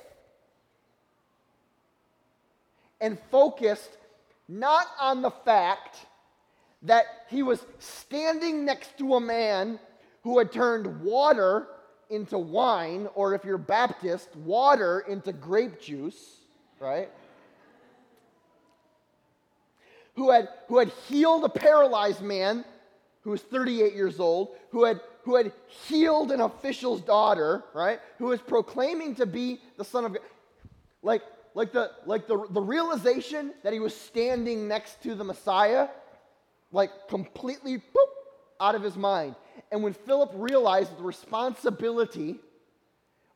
[3.00, 3.92] And focused
[4.48, 5.98] not on the fact
[6.82, 9.80] that he was standing next to a man
[10.24, 11.68] who had turned water
[12.10, 16.38] into wine, or if you're Baptist, water into grape juice,
[16.80, 17.12] right?
[20.16, 22.66] Who had, who had healed a paralyzed man
[23.22, 25.52] who was 38 years old, who had who had
[25.88, 28.00] healed an official's daughter, right?
[28.18, 30.24] Who was proclaiming to be the Son of God.
[31.02, 31.22] Like,
[31.54, 35.88] like, the, like the, the realization that he was standing next to the Messiah,
[36.72, 38.10] like completely boop,
[38.60, 39.36] out of his mind.
[39.72, 42.36] And when Philip realized the responsibility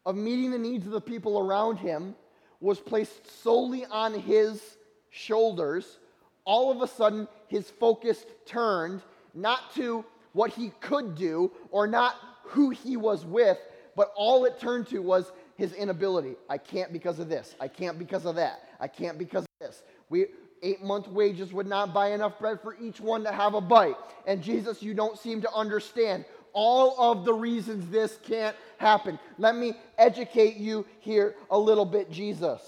[0.05, 2.15] of meeting the needs of the people around him
[2.59, 4.77] was placed solely on his
[5.09, 5.99] shoulders,
[6.45, 9.01] all of a sudden his focus turned
[9.33, 13.57] not to what he could do or not who he was with,
[13.95, 16.35] but all it turned to was his inability.
[16.49, 17.55] I can't because of this.
[17.59, 18.67] I can't because of that.
[18.79, 19.83] I can't because of this.
[20.09, 20.25] We
[20.63, 23.95] eight month wages would not buy enough bread for each one to have a bite.
[24.25, 29.19] And Jesus, you don't seem to understand all of the reasons this can't happen.
[29.37, 32.61] Let me educate you here a little bit, Jesus.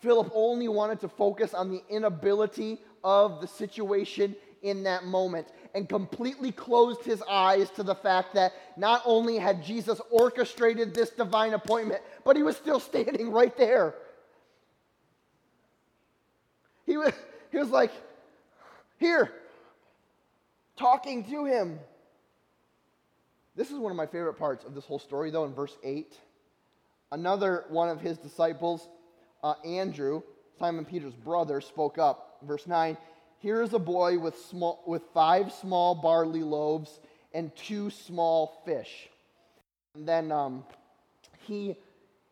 [0.00, 5.88] Philip only wanted to focus on the inability of the situation in that moment and
[5.88, 11.52] completely closed his eyes to the fact that not only had Jesus orchestrated this divine
[11.52, 13.94] appointment, but he was still standing right there.
[16.86, 17.12] He was,
[17.52, 17.92] he was like,
[18.98, 19.30] here,
[20.76, 21.78] talking to him.
[23.54, 26.16] This is one of my favorite parts of this whole story, though, in verse 8.
[27.12, 28.88] Another one of his disciples,
[29.42, 30.22] uh, Andrew,
[30.58, 32.96] Simon Peter's brother, spoke up verse 9
[33.38, 37.00] Here is a boy with, small, with five small barley loaves
[37.32, 39.08] and two small fish.
[39.94, 40.64] And then um,
[41.46, 41.76] he,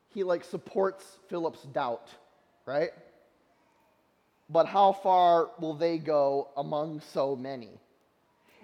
[0.08, 2.08] he like supports Philip's doubt,
[2.66, 2.90] right?
[4.48, 7.70] But how far will they go among so many?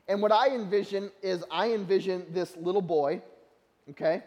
[0.07, 3.23] And what I envision is I envision this little boy,
[3.91, 4.23] okay,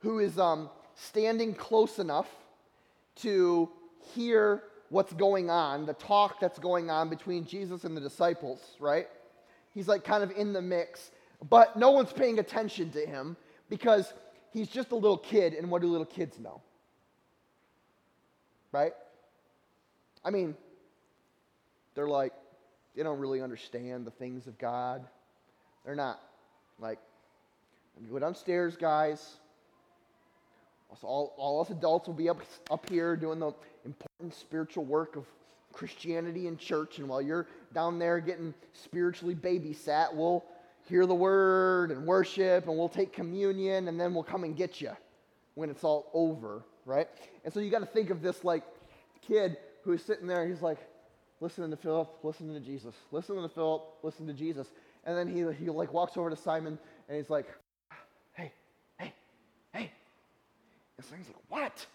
[0.00, 2.28] who is um, standing close enough
[3.16, 3.68] to
[4.14, 9.08] hear what's going on, the talk that's going on between Jesus and the disciples, right?
[9.74, 11.10] He's like kind of in the mix,
[11.50, 13.36] but no one's paying attention to him
[13.68, 14.12] because
[14.52, 16.62] he's just a little kid, and what do little kids know?
[18.72, 18.92] Right?
[20.24, 20.56] I mean,
[21.94, 22.32] they're like,
[22.94, 25.04] they don't really understand the things of God.
[25.84, 26.20] They're not
[26.78, 26.98] like,
[28.10, 29.36] go downstairs, guys.
[31.02, 33.52] All, all us adults will be up, up here doing the
[33.86, 35.24] important spiritual work of
[35.72, 36.98] Christianity and church.
[36.98, 40.44] And while you're down there getting spiritually babysat, we'll
[40.88, 44.80] hear the word and worship and we'll take communion and then we'll come and get
[44.80, 44.92] you
[45.54, 47.08] when it's all over, right?
[47.44, 48.62] And so you got to think of this like
[49.26, 50.78] kid who's sitting there, he's like,
[51.40, 54.68] listening to Philip, listening to Jesus, listening to Philip, listening to Jesus.
[55.04, 57.46] And then he, he like walks over to Simon and he's like,
[58.34, 58.52] hey,
[58.98, 59.12] hey,
[59.72, 59.90] hey.
[60.96, 61.86] And Simon's like, what?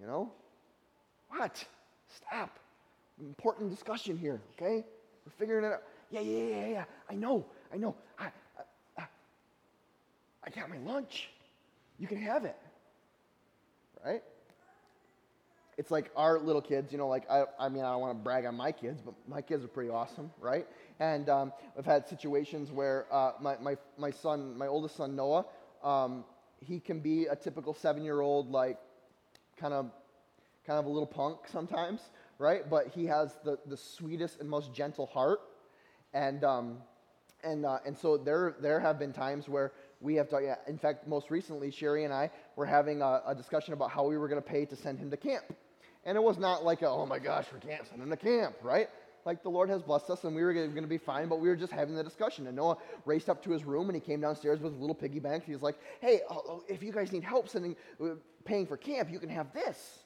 [0.00, 0.32] You know?
[1.28, 1.64] What?
[2.08, 2.58] Stop.
[3.20, 4.84] Important discussion here, okay?
[5.24, 5.82] We're figuring it out.
[6.10, 6.84] Yeah, yeah, yeah, yeah.
[7.10, 7.96] I know, I know.
[8.18, 8.28] I,
[8.98, 9.04] I,
[10.44, 11.30] I got my lunch.
[11.98, 12.56] You can have it.
[14.04, 14.22] Right?
[15.78, 18.22] It's like our little kids, you know, like, I, I mean, I don't want to
[18.22, 20.66] brag on my kids, but my kids are pretty awesome, right?
[21.00, 25.44] And um, I've had situations where uh, my, my, my son, my oldest son, Noah,
[25.82, 26.24] um,
[26.60, 28.78] he can be a typical seven year old, like,
[29.58, 29.90] kind of
[30.66, 32.00] kind of a little punk sometimes,
[32.38, 32.68] right?
[32.68, 35.40] But he has the, the sweetest and most gentle heart.
[36.12, 36.78] And, um,
[37.44, 40.78] and, uh, and so there, there have been times where we have to, yeah, in
[40.78, 44.28] fact, most recently, Sherry and I were having a, a discussion about how we were
[44.28, 45.44] going to pay to send him to camp.
[46.04, 48.56] And it was not like, a, oh my gosh, we can't send him to camp,
[48.62, 48.88] right?
[49.26, 51.48] Like the Lord has blessed us and we were going to be fine, but we
[51.48, 52.46] were just having the discussion.
[52.46, 55.18] And Noah raced up to his room and he came downstairs with a little piggy
[55.18, 55.44] bank.
[55.44, 58.10] He was like, hey, oh, oh, if you guys need help sending, uh,
[58.44, 59.98] paying for camp, you can have this.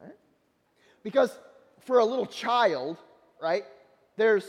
[0.00, 0.16] Right?
[1.02, 1.36] Because
[1.80, 2.98] for a little child,
[3.40, 3.64] right,
[4.16, 4.46] there's,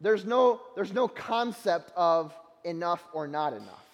[0.00, 2.34] there's, no, there's no concept of
[2.64, 3.86] enough or not enough.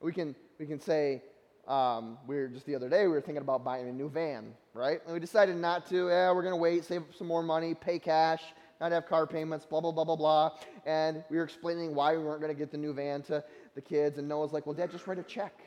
[0.00, 1.22] We can, we can say,
[1.66, 4.52] um, we were just the other day, we were thinking about buying a new van,
[4.74, 5.00] right?
[5.06, 6.08] And we decided not to.
[6.08, 8.42] Yeah, we're going to wait, save some more money, pay cash,
[8.80, 10.50] not have car payments, blah, blah, blah, blah, blah.
[10.84, 13.42] And we were explaining why we weren't going to get the new van to
[13.74, 14.18] the kids.
[14.18, 15.58] And Noah's like, well, Dad, just write a check.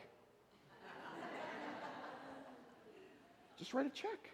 [3.68, 4.30] Just write a check.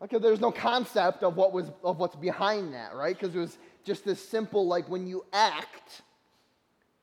[0.00, 3.18] Okay, there's no concept of what was of what's behind that, right?
[3.18, 6.00] Because it was just this simple, like when you act,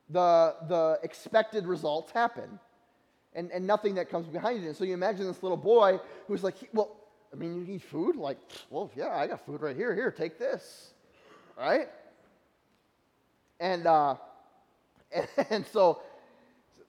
[0.09, 2.59] the the expected results happen,
[3.35, 4.67] and and nothing that comes behind it.
[4.69, 6.95] And so you imagine this little boy who's like, well,
[7.31, 8.39] I mean, you need food, like,
[8.71, 9.93] well, yeah, I got food right here.
[9.93, 10.93] Here, take this,
[11.55, 11.89] right?
[13.59, 14.15] And uh,
[15.11, 16.01] and, and so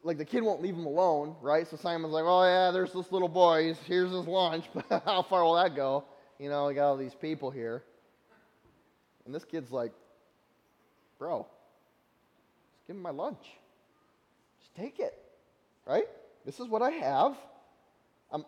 [0.04, 1.66] like the kid won't leave him alone, right?
[1.66, 3.74] So Simon's like, oh yeah, there's this little boy.
[3.86, 4.66] Here's his lunch.
[4.72, 6.04] But how far will that go?
[6.38, 7.82] You know, we got all these people here.
[9.24, 9.92] And this kid's like,
[11.18, 11.46] bro,
[12.74, 13.42] just give him my lunch.
[14.60, 15.14] Just take it,
[15.86, 16.04] right?
[16.44, 17.34] This is what I have.
[18.30, 18.44] I'm,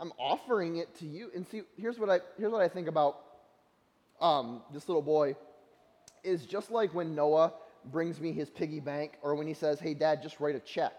[0.00, 1.30] I'm offering it to you.
[1.32, 3.18] And see, here's what I, here's what I think about
[4.20, 5.36] um, this little boy
[6.24, 7.52] is just like when Noah
[7.86, 10.92] brings me his piggy bank or when he says, hey, dad, just write a check,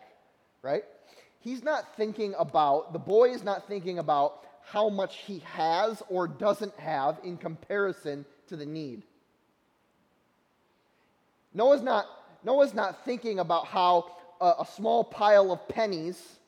[0.61, 0.83] right?
[1.39, 6.27] He's not thinking about, the boy is not thinking about how much he has or
[6.27, 9.03] doesn't have in comparison to the need.
[11.53, 12.05] Noah's not,
[12.43, 16.39] Noah's not thinking about how a, a small pile of pennies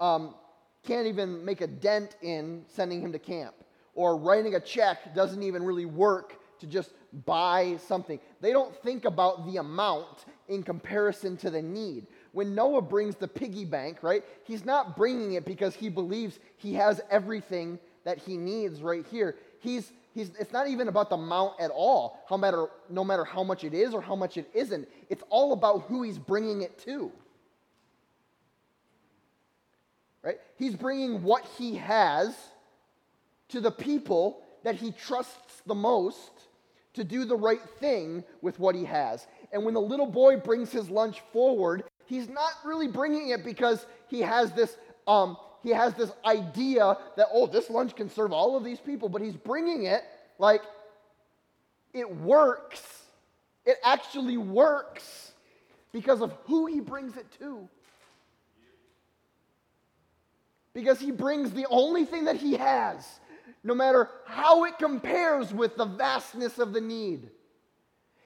[0.00, 0.34] um,
[0.82, 3.54] can't even make a dent in sending him to camp,
[3.94, 6.92] or writing a check doesn't even really work to just
[7.26, 8.20] buy something.
[8.40, 12.06] They don't think about the amount in comparison to the need.
[12.32, 16.74] When Noah brings the piggy bank, right, he's not bringing it because he believes he
[16.74, 19.36] has everything that he needs right here.
[19.58, 23.42] He's, he's, it's not even about the amount at all, no matter, no matter how
[23.42, 24.88] much it is or how much it isn't.
[25.08, 27.10] It's all about who he's bringing it to.
[30.22, 30.38] Right?
[30.56, 32.36] He's bringing what he has
[33.48, 36.30] to the people that he trusts the most
[36.94, 39.26] to do the right thing with what he has.
[39.52, 43.86] And when the little boy brings his lunch forward, he's not really bringing it because
[44.08, 44.76] he has this
[45.06, 49.08] um, he has this idea that oh this lunch can serve all of these people,
[49.08, 50.02] but he's bringing it
[50.38, 50.62] like
[51.92, 52.82] it works.
[53.64, 55.32] It actually works
[55.92, 57.68] because of who he brings it to.
[60.72, 63.20] Because he brings the only thing that he has
[63.62, 67.28] no matter how it compares with the vastness of the need.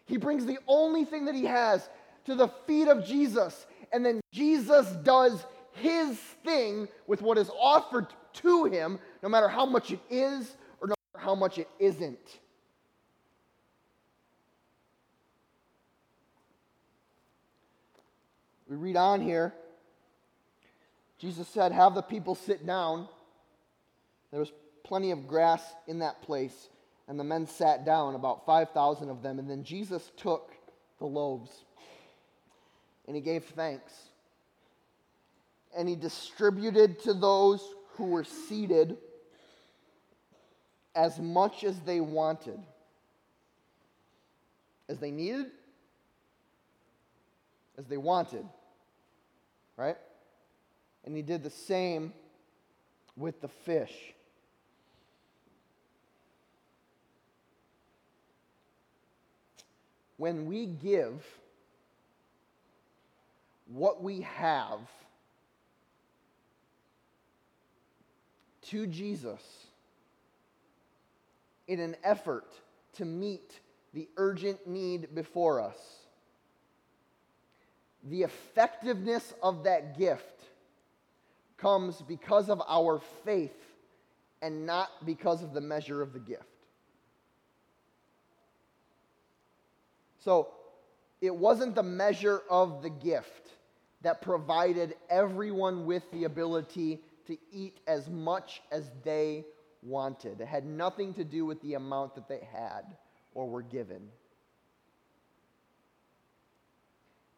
[0.07, 1.89] He brings the only thing that he has
[2.27, 8.07] to the feet of Jesus, and then Jesus does his thing with what is offered
[8.35, 12.41] to him, no matter how much it is or no matter how much it isn't.
[18.69, 19.53] We read on here.
[21.19, 23.09] Jesus said, Have the people sit down.
[24.31, 24.53] There was
[24.85, 26.69] plenty of grass in that place.
[27.09, 29.39] And the men sat down, about 5,000 of them.
[29.39, 30.53] And then Jesus took
[30.99, 31.51] the loaves
[33.07, 33.93] and he gave thanks.
[35.77, 37.63] And he distributed to those
[37.95, 38.97] who were seated
[40.95, 42.61] as much as they wanted.
[44.89, 45.47] As they needed,
[47.77, 48.47] as they wanted.
[49.77, 49.97] Right?
[51.05, 52.13] And he did the same
[53.17, 53.93] with the fish.
[60.17, 61.25] When we give
[63.67, 64.81] what we have
[68.63, 69.43] to Jesus
[71.67, 72.53] in an effort
[72.95, 73.61] to meet
[73.93, 75.77] the urgent need before us,
[78.05, 80.43] the effectiveness of that gift
[81.57, 83.57] comes because of our faith
[84.43, 86.54] and not because of the measure of the gift.
[90.25, 90.49] So
[91.21, 93.51] it wasn't the measure of the gift
[94.03, 99.45] that provided everyone with the ability to eat as much as they
[99.83, 100.41] wanted.
[100.41, 102.83] It had nothing to do with the amount that they had
[103.35, 104.09] or were given.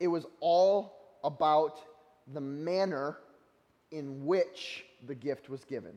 [0.01, 1.78] it was all about
[2.32, 3.18] the manner
[3.91, 5.93] in which the gift was given.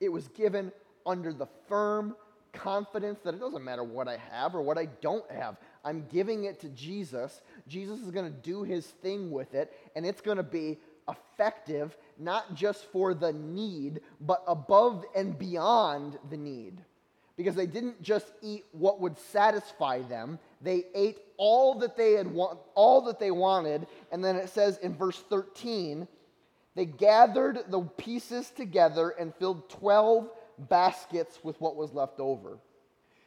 [0.00, 0.72] It was given
[1.06, 2.16] under the firm
[2.54, 5.56] confidence that it doesn't matter what I have or what I don't have.
[5.84, 7.42] I'm giving it to Jesus.
[7.68, 10.78] Jesus is going to do his thing with it, and it's going to be
[11.08, 16.82] effective, not just for the need, but above and beyond the need.
[17.36, 22.32] Because they didn't just eat what would satisfy them, they ate all that they had
[22.32, 26.06] want, all that they wanted, and then it says in verse 13,
[26.76, 32.58] they gathered the pieces together and filled 12 baskets with what was left over.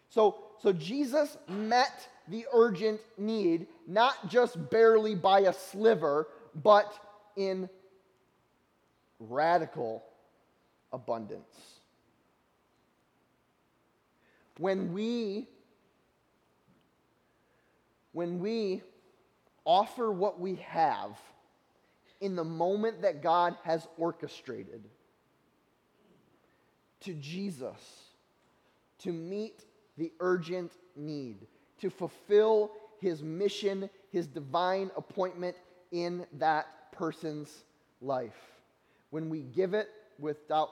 [0.09, 6.93] So, so Jesus met the urgent need, not just barely by a sliver, but
[7.35, 7.69] in
[9.19, 10.03] radical
[10.91, 11.79] abundance.
[14.57, 15.47] When we
[18.13, 18.81] when we
[19.63, 21.11] offer what we have
[22.19, 24.83] in the moment that God has orchestrated
[27.07, 27.79] to Jesus
[28.99, 29.63] to meet
[29.97, 31.47] the urgent need,
[31.79, 35.55] to fulfill his mission, his divine appointment
[35.93, 37.63] in that person's
[38.01, 38.37] life.
[39.11, 39.87] When we give it
[40.19, 40.69] without,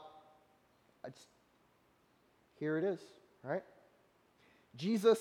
[2.60, 3.00] here it is,
[3.42, 3.64] right?
[4.76, 5.20] Jesus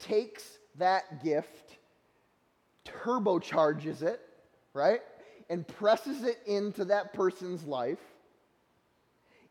[0.00, 1.76] takes that gift,
[2.84, 4.20] turbocharges it,
[4.74, 5.00] right?
[5.48, 8.00] And presses it into that person's life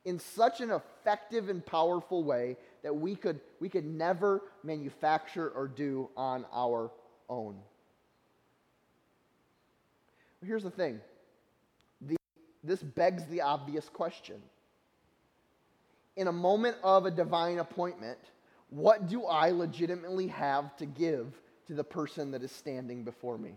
[0.05, 5.67] in such an effective and powerful way that we could, we could never manufacture or
[5.67, 6.91] do on our
[7.27, 7.57] own.
[10.45, 11.01] Here's the thing
[12.01, 12.15] the,
[12.63, 14.41] this begs the obvious question.
[16.15, 18.19] In a moment of a divine appointment,
[18.69, 21.33] what do I legitimately have to give
[21.67, 23.55] to the person that is standing before me?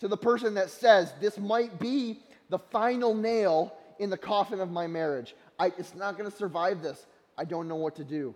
[0.00, 4.70] To the person that says, This might be the final nail in the coffin of
[4.70, 5.34] my marriage.
[5.58, 7.06] I, it's not going to survive this.
[7.38, 8.34] I don't know what to do.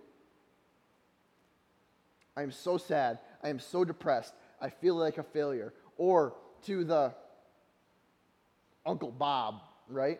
[2.35, 3.19] I am so sad.
[3.43, 4.33] I am so depressed.
[4.61, 5.73] I feel like a failure.
[5.97, 6.33] Or
[6.65, 7.13] to the
[8.85, 10.19] Uncle Bob, right?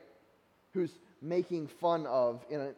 [0.74, 2.76] Who's making fun of, in an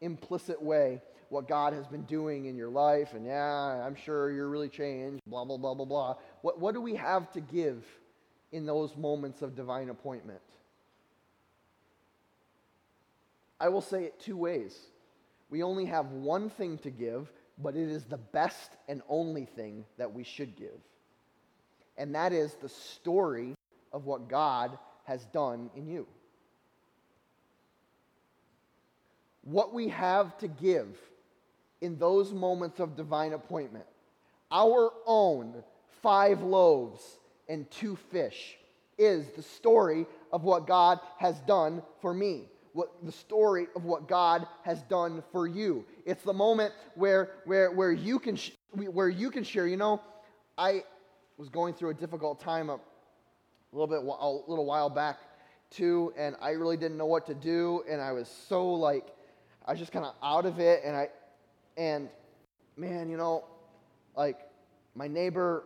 [0.00, 3.14] implicit way, what God has been doing in your life.
[3.14, 6.14] And yeah, I'm sure you're really changed, blah, blah, blah, blah, blah.
[6.42, 7.84] What, what do we have to give
[8.52, 10.40] in those moments of divine appointment?
[13.64, 14.78] I will say it two ways.
[15.48, 19.86] We only have one thing to give, but it is the best and only thing
[19.96, 20.78] that we should give.
[21.96, 23.54] And that is the story
[23.90, 26.06] of what God has done in you.
[29.44, 30.98] What we have to give
[31.80, 33.86] in those moments of divine appointment,
[34.50, 35.64] our own
[36.02, 38.58] five loaves and two fish,
[38.98, 40.04] is the story
[40.34, 45.22] of what God has done for me what the story of what God has done
[45.32, 45.84] for you.
[46.04, 49.66] It's the moment where where where you can sh- where you can share.
[49.66, 50.02] You know,
[50.58, 50.82] I
[51.38, 52.78] was going through a difficult time a
[53.72, 55.18] little bit a little while back
[55.70, 59.06] too, and I really didn't know what to do, and I was so like
[59.64, 61.08] I was just kind of out of it, and I
[61.76, 62.08] and
[62.76, 63.44] man, you know,
[64.16, 64.38] like
[64.96, 65.62] my neighbor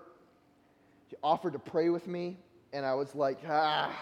[1.22, 2.36] offered to pray with me,
[2.74, 3.98] and I was like ah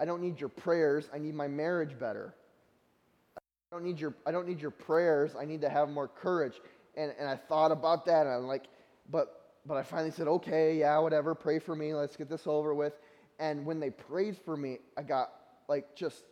[0.00, 1.08] I don't need your prayers.
[1.12, 2.34] I need my marriage better.
[3.36, 3.40] I
[3.76, 5.34] don't need your, I don't need your prayers.
[5.38, 6.54] I need to have more courage.
[6.96, 8.64] And, and I thought about that, and I'm like,
[9.10, 11.94] but, but I finally said, okay, yeah, whatever, pray for me.
[11.94, 12.94] Let's get this over with.
[13.38, 15.32] And when they prayed for me, I got
[15.68, 16.24] like just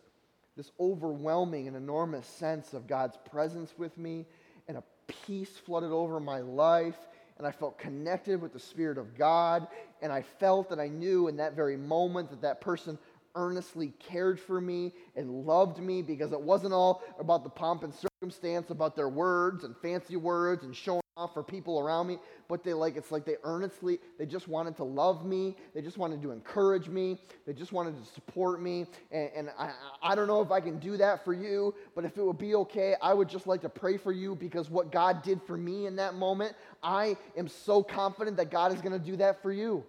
[0.55, 4.25] this overwhelming and enormous sense of God's presence with me,
[4.67, 6.97] and a peace flooded over my life
[7.37, 9.67] and I felt connected with the Spirit of God,
[10.01, 12.97] and I felt that I knew in that very moment that that person
[13.37, 17.93] earnestly cared for me and loved me because it wasn't all about the pomp and
[17.93, 22.63] circumstance, about their words and fancy words and showing off for people around me, but
[22.63, 26.21] they like it's like they earnestly they just wanted to love me, they just wanted
[26.21, 29.71] to encourage me, they just wanted to support me, and, and I,
[30.03, 32.53] I don't know if I can do that for you, but if it would be
[32.55, 35.87] okay, I would just like to pray for you because what God did for me
[35.87, 39.51] in that moment, I am so confident that God is going to do that for
[39.51, 39.83] you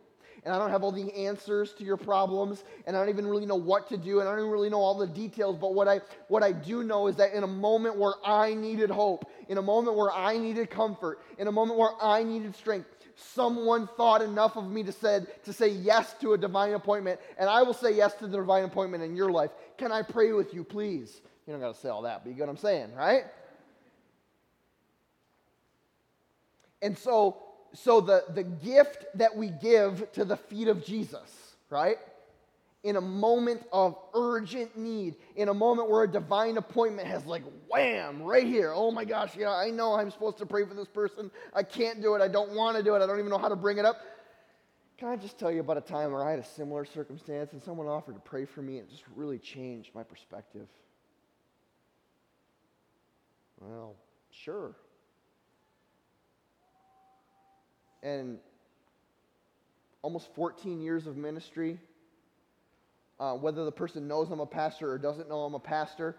[0.45, 3.47] and I don't have all the answers to your problems, and I don't even really
[3.47, 5.57] know what to do, and I don't even really know all the details.
[5.57, 8.91] But what I, what I do know is that in a moment where I needed
[8.91, 12.89] hope, in a moment where I needed comfort, in a moment where I needed strength,
[13.17, 17.49] someone thought enough of me to, said, to say yes to a divine appointment, and
[17.51, 19.51] I will say yes to the divine appointment in your life.
[19.77, 21.21] Can I pray with you, please?
[21.47, 23.25] You don't got to say all that, but you get what I'm saying, right?
[26.81, 27.43] And so
[27.75, 31.97] so the, the gift that we give to the feet of Jesus, right?
[32.85, 37.43] In a moment of urgent need, in a moment where a divine appointment has like
[37.69, 38.73] wham, right here.
[38.75, 41.31] Oh my gosh, yeah, I know I'm supposed to pray for this person.
[41.55, 42.23] I can't do it.
[42.23, 43.03] I don't want to do it.
[43.03, 44.01] I don't even know how to bring it up.
[44.97, 47.63] Can I just tell you about a time where I had a similar circumstance and
[47.63, 50.67] someone offered to pray for me and it just really changed my perspective?
[53.61, 53.95] Well,
[54.31, 54.75] sure.
[58.03, 58.39] And
[60.03, 61.79] almost 14 years of ministry,
[63.21, 66.17] uh, whether the person knows I'm a pastor or doesn't know I'm a pastor,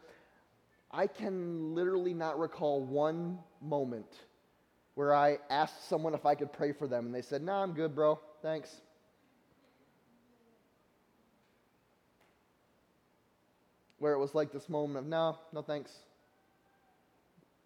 [0.91, 4.07] I can literally not recall one moment
[4.95, 7.73] where I asked someone if I could pray for them and they said, Nah, I'm
[7.73, 8.19] good, bro.
[8.41, 8.69] Thanks.
[13.99, 15.91] Where it was like this moment of, No, no thanks.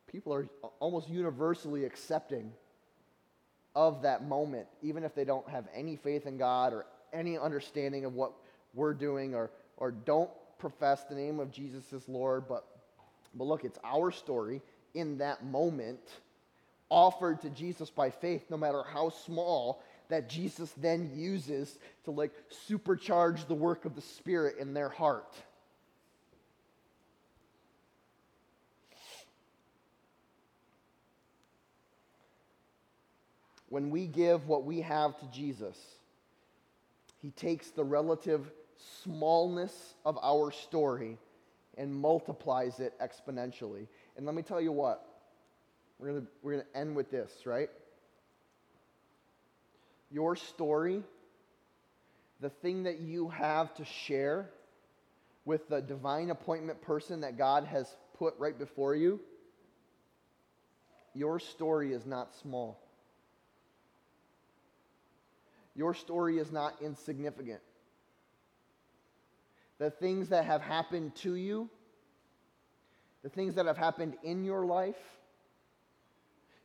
[0.08, 0.48] People are
[0.80, 2.52] almost universally accepting
[3.76, 8.06] of that moment, even if they don't have any faith in God or any understanding
[8.06, 8.34] of what
[8.74, 12.48] we're doing or, or don't profess the name of Jesus as Lord.
[12.48, 12.66] But,
[13.36, 14.62] but look, it's our story
[14.94, 16.00] in that moment
[16.90, 22.32] offered to Jesus by faith, no matter how small, that Jesus then uses to like
[22.70, 25.34] supercharge the work of the Spirit in their heart.
[33.74, 35.76] When we give what we have to Jesus,
[37.24, 38.52] He takes the relative
[39.04, 41.18] smallness of our story
[41.76, 43.88] and multiplies it exponentially.
[44.16, 45.04] And let me tell you what,
[45.98, 47.72] we're going we're going to end with this, right?
[50.12, 51.02] Your story,
[52.42, 54.52] the thing that you have to share
[55.46, 57.88] with the divine appointment person that God has
[58.20, 59.20] put right before you,
[61.16, 62.80] your story is not small.
[65.76, 67.62] Your story is not insignificant.
[69.80, 71.70] The things that have happened to you,
[73.24, 75.02] the things that have happened in your life,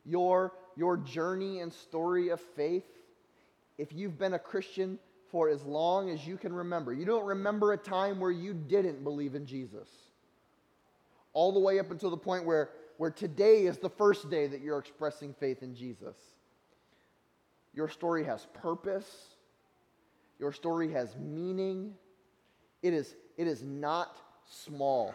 [0.04, 2.84] your, your journey and story of faith,
[3.78, 4.98] if you've been a Christian
[5.30, 9.04] for as long as you can remember, you don't remember a time where you didn't
[9.04, 9.88] believe in Jesus.
[11.32, 14.60] All the way up until the point where, where today is the first day that
[14.60, 16.16] you're expressing faith in Jesus.
[17.78, 19.08] Your story has purpose.
[20.40, 21.94] Your story has meaning.
[22.82, 25.14] It is, it is not small.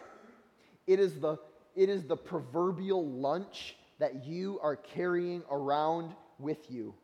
[0.88, 1.40] It is, the,
[1.76, 6.96] it is the proverbial lunch that you are carrying around with you.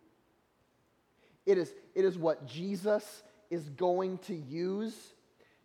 [1.45, 4.95] It is, it is what Jesus is going to use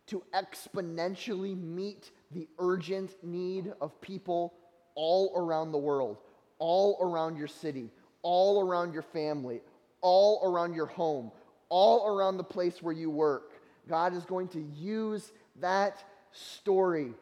[0.07, 4.55] to exponentially meet the urgent need of people
[4.93, 6.17] all around the world,
[6.59, 7.93] all around your city,
[8.23, 9.61] all around your family,
[10.05, 11.31] all around your home,
[11.69, 13.53] all around the place where you work.
[13.89, 17.13] God is going to use that story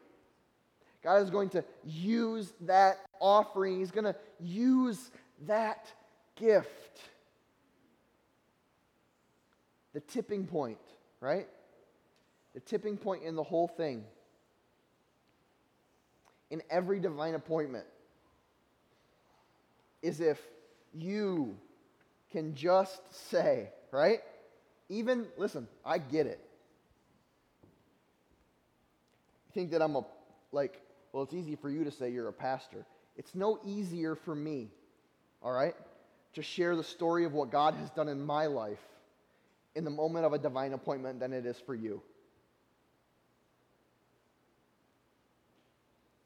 [1.03, 5.11] God is going to use that offering, He's going to use
[5.45, 5.91] that
[6.35, 7.01] gift.
[9.93, 10.79] The tipping point,
[11.19, 11.47] right?
[12.53, 14.05] The tipping point in the whole thing,
[16.49, 17.85] in every divine appointment,
[20.01, 20.39] is if
[20.93, 21.55] you
[22.33, 24.19] can just say, right?
[24.89, 26.39] Even, listen, I get it.
[29.47, 30.03] You think that I'm a,
[30.51, 30.81] like,
[31.13, 32.85] well, it's easy for you to say you're a pastor.
[33.15, 34.69] It's no easier for me,
[35.43, 35.75] all right,
[36.33, 38.81] to share the story of what God has done in my life
[39.75, 42.01] in the moment of a divine appointment than it is for you.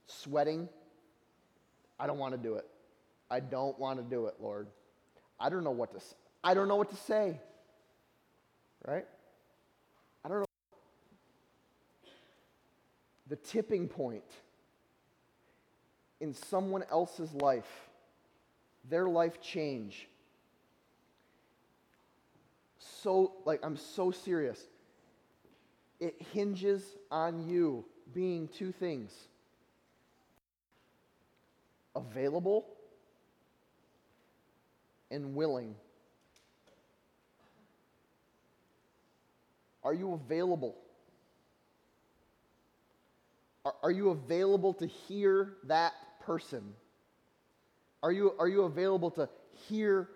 [0.07, 0.69] Sweating,
[1.99, 2.65] I don't want to do it.
[3.29, 4.67] I don't want to do it, Lord.
[5.39, 5.99] I don't know what to
[6.43, 7.39] I don't know what to say.
[8.85, 9.05] Right?
[10.23, 10.45] I don't know.
[13.27, 14.23] The tipping point
[16.19, 17.89] in someone else's life,
[18.89, 20.07] their life change.
[22.79, 24.59] So, like, I'm so serious.
[25.99, 29.11] It hinges on you being two things
[31.95, 32.76] available
[35.11, 35.75] and willing.
[39.83, 40.75] Are you available?
[43.63, 46.73] Are, are you available to hear that person?
[48.03, 49.29] Are you, are you available to
[49.67, 50.09] hear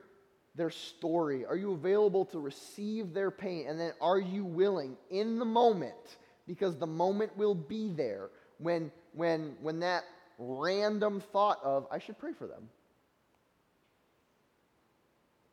[0.55, 1.45] their story?
[1.45, 3.65] Are you available to receive their pain?
[3.67, 6.17] And then are you willing in the moment,
[6.47, 10.03] because the moment will be there when, when, when that
[10.37, 12.69] random thought of, I should pray for them.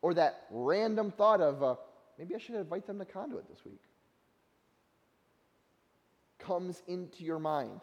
[0.03, 1.75] Or that random thought of uh,
[2.19, 3.81] maybe I should invite them to conduit this week
[6.49, 7.81] comes into your mind.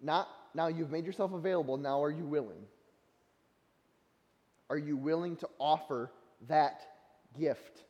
[0.00, 2.64] Not now you've made yourself available, now are you willing?
[4.68, 6.10] Are you willing to offer
[6.48, 6.80] that
[7.38, 7.82] gift?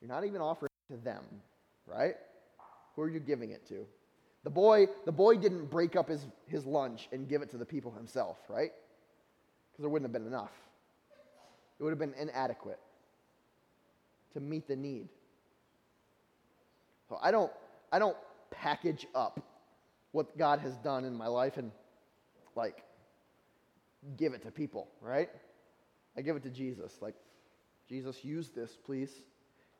[0.00, 1.22] You're not even offering it to them,
[1.86, 2.14] right?
[2.96, 3.86] Who are you giving it to?
[4.44, 7.64] The boy, the boy didn't break up his, his lunch and give it to the
[7.64, 8.72] people himself, right?
[9.72, 10.52] Because there wouldn't have been enough.
[11.78, 12.78] It would have been inadequate
[14.34, 15.08] to meet the need.
[17.08, 17.52] So I don't,
[17.90, 18.16] I don't
[18.50, 19.40] package up
[20.12, 21.72] what God has done in my life and
[22.54, 22.84] like
[24.16, 25.30] give it to people, right?
[26.16, 26.98] I give it to Jesus.
[27.00, 27.14] Like,
[27.88, 29.10] Jesus, use this, please.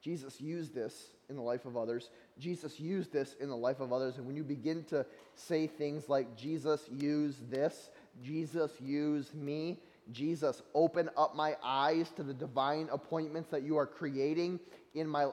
[0.00, 2.10] Jesus used this in the life of others.
[2.38, 4.16] Jesus used this in the life of others.
[4.16, 7.90] And when you begin to say things like, Jesus use this,
[8.22, 9.78] Jesus use me,
[10.10, 14.60] Jesus, open up my eyes to the divine appointments that you are creating
[14.94, 15.28] in my.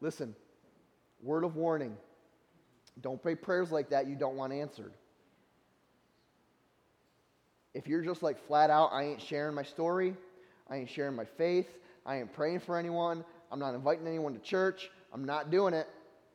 [0.00, 0.34] Listen,
[1.22, 1.96] word of warning.
[3.00, 4.92] Don't pray prayers like that you don't want answered.
[7.74, 10.14] If you're just like flat out, I ain't sharing my story,
[10.68, 11.68] I ain't sharing my faith,
[12.04, 15.86] I ain't praying for anyone, I'm not inviting anyone to church, I'm not doing it.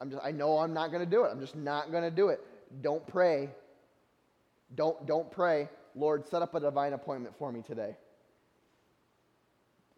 [0.01, 1.29] I'm just I know I'm not going to do it.
[1.31, 2.41] I'm just not going to do it.
[2.81, 3.49] Don't pray.
[4.75, 7.95] Don't don't pray, Lord, set up a divine appointment for me today.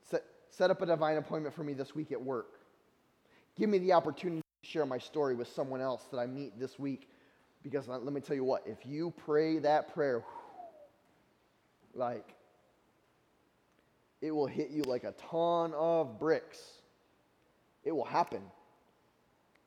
[0.09, 2.59] Set, set up a divine appointment for me this week at work.
[3.57, 6.77] Give me the opportunity to share my story with someone else that I meet this
[6.77, 7.09] week.
[7.63, 10.23] Because let me tell you what, if you pray that prayer,
[11.95, 12.35] like,
[14.21, 16.59] it will hit you like a ton of bricks.
[17.83, 18.41] It will happen.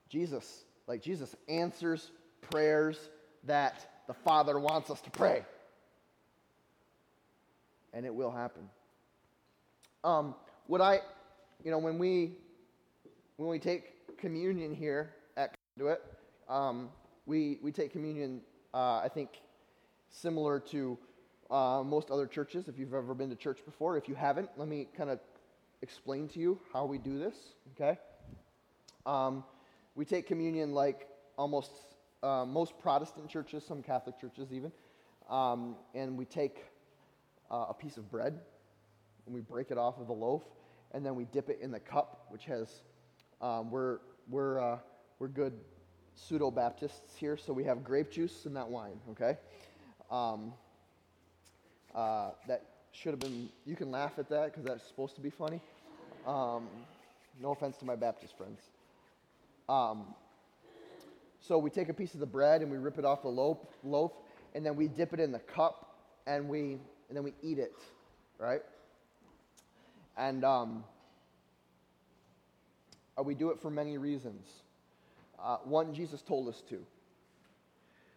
[0.09, 2.11] Jesus, like Jesus answers
[2.51, 2.99] prayers
[3.45, 5.45] that the Father wants us to pray.
[7.93, 8.69] And it will happen.
[10.05, 10.35] Um,
[10.67, 11.01] what I,
[11.65, 12.33] you know, when we
[13.37, 16.01] when we take communion here at Conduit,
[16.49, 16.91] um,
[17.27, 18.41] we we take communion.
[18.75, 19.41] Uh, I think
[20.11, 20.99] similar to
[21.51, 23.97] uh, most other churches, if you've ever been to church before.
[23.97, 25.19] If you haven't, let me kind of
[25.83, 27.35] explain to you how we do this,
[27.75, 27.99] okay?
[29.07, 29.45] Um,
[29.95, 31.71] we take communion like almost
[32.23, 34.73] uh, most Protestant churches, some Catholic churches even,
[35.31, 36.65] um, and we take
[37.51, 38.41] uh, a piece of bread
[39.29, 40.43] and we break it off of the loaf,
[40.93, 42.81] and then we dip it in the cup, which has,
[43.43, 43.99] um, we're,
[44.31, 44.79] we're, uh,
[45.19, 45.53] we're good
[46.15, 49.37] pseudo Baptists here, so we have grape juice and that wine, okay?
[50.11, 50.55] Um,
[51.95, 55.31] uh, that should have been, you can laugh at that because that's supposed to be
[55.31, 55.61] funny.
[56.27, 56.67] Um,
[57.41, 58.63] no offense to my Baptist friends.
[59.69, 60.15] Um,
[61.41, 63.59] so we take a piece of the bread and we rip it off the loaf,
[63.85, 64.13] loaf,
[64.55, 65.97] and then we dip it in the cup
[66.27, 66.79] and we
[67.09, 67.75] and then we eat it,
[68.39, 68.63] right?
[70.17, 70.85] And um,
[73.19, 74.47] uh, we do it for many reasons.
[75.43, 76.79] Uh, one, Jesus told us to.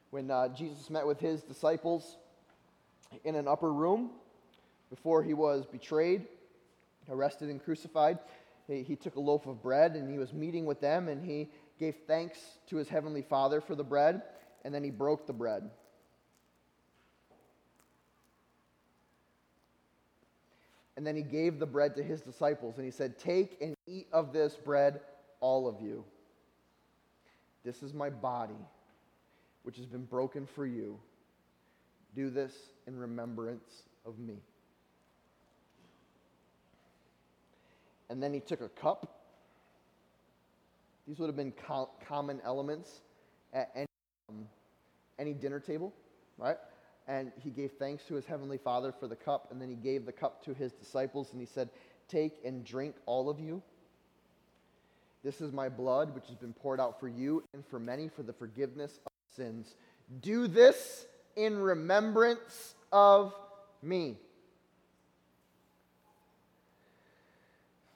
[0.09, 2.17] When uh, Jesus met with his disciples,
[3.23, 4.11] in an upper room
[4.89, 6.25] before he was betrayed,
[7.09, 8.19] arrested, and crucified.
[8.67, 11.49] He, he took a loaf of bread and he was meeting with them and he
[11.79, 14.21] gave thanks to his heavenly Father for the bread
[14.63, 15.69] and then he broke the bread.
[21.02, 24.06] And then he gave the bread to his disciples and he said, Take and eat
[24.14, 24.99] of this bread,
[25.39, 26.06] all of you.
[27.66, 28.54] This is my body,
[29.64, 30.99] which has been broken for you.
[32.14, 32.54] Do this
[32.86, 34.36] in remembrance of me.
[38.12, 39.24] And then he took a cup.
[41.08, 43.02] These would have been co- common elements
[43.54, 43.88] at any,
[44.30, 44.47] um,
[45.18, 45.95] any dinner table,
[46.38, 46.58] right?
[47.08, 50.06] And he gave thanks to his heavenly Father for the cup, and then he gave
[50.06, 51.70] the cup to his disciples, and he said,
[52.08, 53.62] Take and drink, all of you.
[55.24, 58.24] This is my blood, which has been poured out for you and for many for
[58.24, 59.76] the forgiveness of sins.
[60.22, 63.34] Do this in remembrance of
[63.82, 64.18] me.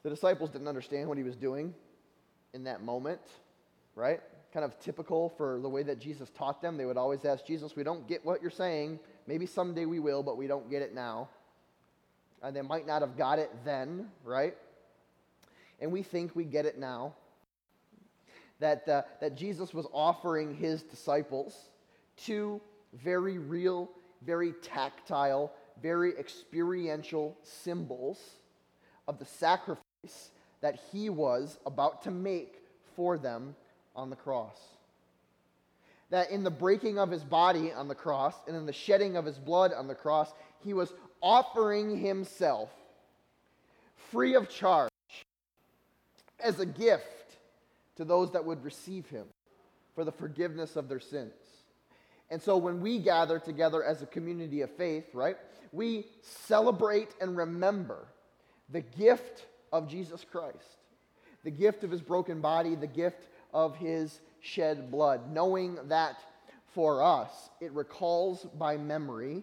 [0.02, 1.74] The disciples didn't understand what he was doing
[2.54, 3.20] in that moment,
[3.96, 4.20] right?
[4.56, 6.78] Kind of typical for the way that Jesus taught them.
[6.78, 8.98] They would always ask Jesus, We don't get what you're saying.
[9.26, 11.28] Maybe someday we will, but we don't get it now.
[12.42, 14.56] And they might not have got it then, right?
[15.78, 17.12] And we think we get it now.
[18.60, 21.68] That, uh, that Jesus was offering his disciples
[22.16, 22.58] two
[22.94, 23.90] very real,
[24.22, 25.52] very tactile,
[25.82, 28.18] very experiential symbols
[29.06, 30.30] of the sacrifice
[30.62, 32.62] that he was about to make
[32.94, 33.54] for them
[33.96, 34.58] on the cross.
[36.10, 39.24] That in the breaking of his body on the cross and in the shedding of
[39.24, 40.32] his blood on the cross,
[40.62, 42.70] He was offering himself
[44.12, 44.90] free of charge
[46.38, 47.36] as a gift
[47.96, 49.26] to those that would receive him
[49.94, 51.32] for the forgiveness of their sins.
[52.30, 55.36] And so when we gather together as a community of faith, right,
[55.72, 58.06] we celebrate and remember
[58.68, 60.76] the gift of Jesus Christ,
[61.44, 66.20] the gift of his broken body, the gift of his shed blood, knowing that
[66.74, 69.42] for us it recalls by memory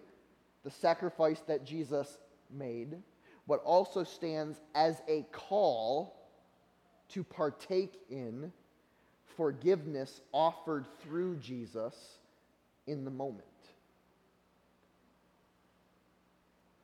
[0.62, 2.16] the sacrifice that Jesus
[2.48, 2.96] made,
[3.48, 6.14] but also stands as a call
[7.08, 8.52] to partake in
[9.36, 11.96] forgiveness offered through Jesus
[12.86, 13.42] in the moment.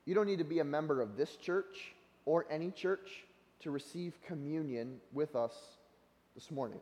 [0.04, 3.24] You don't need to be a member of this church or any church
[3.60, 5.54] to receive communion with us
[6.34, 6.80] this morning.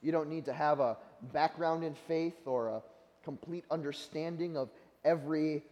[0.00, 0.96] You don't need to have a
[1.32, 2.82] background in faith or a
[3.24, 4.70] complete understanding of
[5.04, 5.62] every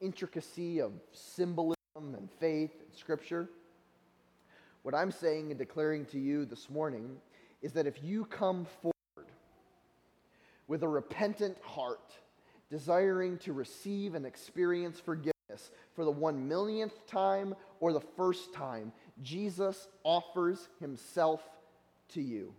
[0.00, 3.48] intricacy of symbolism and faith and scripture.
[4.82, 7.16] What I'm saying and declaring to you this morning
[7.60, 9.30] is that if you come forward
[10.66, 12.14] with a repentant heart,
[12.70, 18.92] desiring to receive and experience forgiveness for the one millionth time or the first time,
[19.22, 21.42] Jesus offers himself
[22.10, 22.54] to you.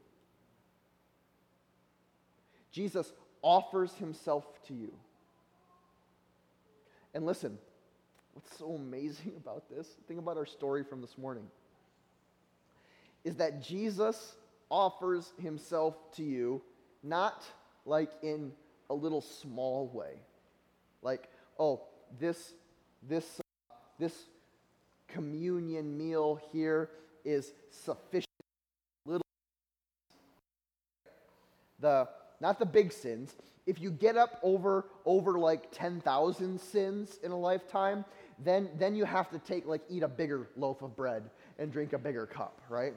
[2.71, 4.93] Jesus offers himself to you.
[7.13, 7.57] And listen,
[8.33, 9.87] what's so amazing about this?
[10.07, 11.43] Think about our story from this morning.
[13.23, 14.35] Is that Jesus
[14.69, 16.61] offers himself to you
[17.03, 17.43] not
[17.85, 18.51] like in
[18.89, 20.21] a little small way.
[21.01, 21.81] Like, oh,
[22.19, 22.53] this
[23.07, 24.13] this uh, this
[25.07, 26.89] communion meal here
[27.25, 28.27] is sufficient
[29.05, 29.25] little
[31.79, 32.07] the
[32.41, 33.35] not the big sins.
[33.65, 38.03] If you get up over over like 10,000 sins in a lifetime,
[38.43, 41.29] then then you have to take like eat a bigger loaf of bread
[41.59, 42.93] and drink a bigger cup, right?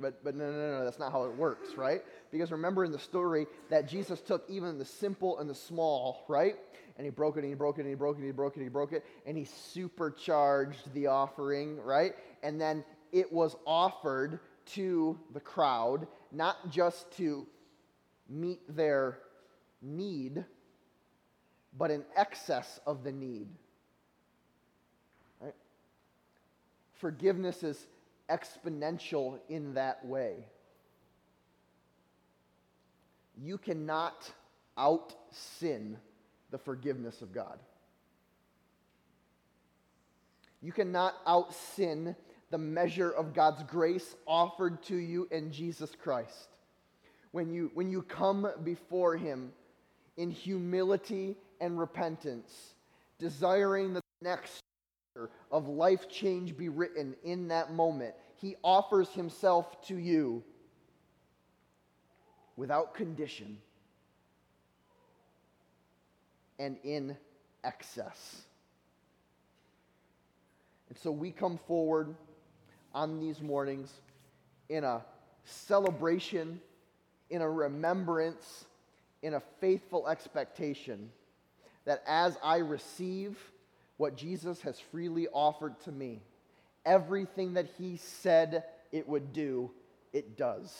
[0.00, 2.02] But, but no, no, no, that's not how it works, right?
[2.32, 6.56] Because remember in the story that Jesus took even the simple and the small, right?
[6.96, 8.54] And he broke it and he broke it and he broke it and he broke
[8.54, 12.14] it and he broke it and he supercharged the offering, right?
[12.42, 17.46] And then it was offered to the crowd, not just to
[18.28, 19.18] meet their
[19.82, 20.44] need,
[21.76, 23.48] but in excess of the need.
[25.40, 25.54] Right?
[26.94, 27.86] Forgiveness is
[28.28, 30.46] exponential in that way.
[33.42, 34.30] You cannot
[34.76, 35.98] out sin
[36.50, 37.58] the forgiveness of God.
[40.62, 42.16] You cannot out sin
[42.56, 46.48] the measure of God's grace offered to you in Jesus Christ.
[47.32, 49.52] When you, when you come before Him
[50.16, 52.72] in humility and repentance,
[53.18, 54.62] desiring the next
[55.52, 60.42] of life change be written in that moment, He offers Himself to you
[62.56, 63.58] without condition
[66.58, 67.18] and in
[67.64, 68.40] excess.
[70.88, 72.14] And so we come forward
[72.96, 73.92] on these mornings
[74.70, 75.04] in a
[75.44, 76.58] celebration,
[77.28, 78.64] in a remembrance,
[79.22, 81.10] in a faithful expectation
[81.84, 83.38] that as I receive
[83.98, 86.22] what Jesus has freely offered to me,
[86.86, 89.70] everything that he said it would do,
[90.14, 90.74] it does.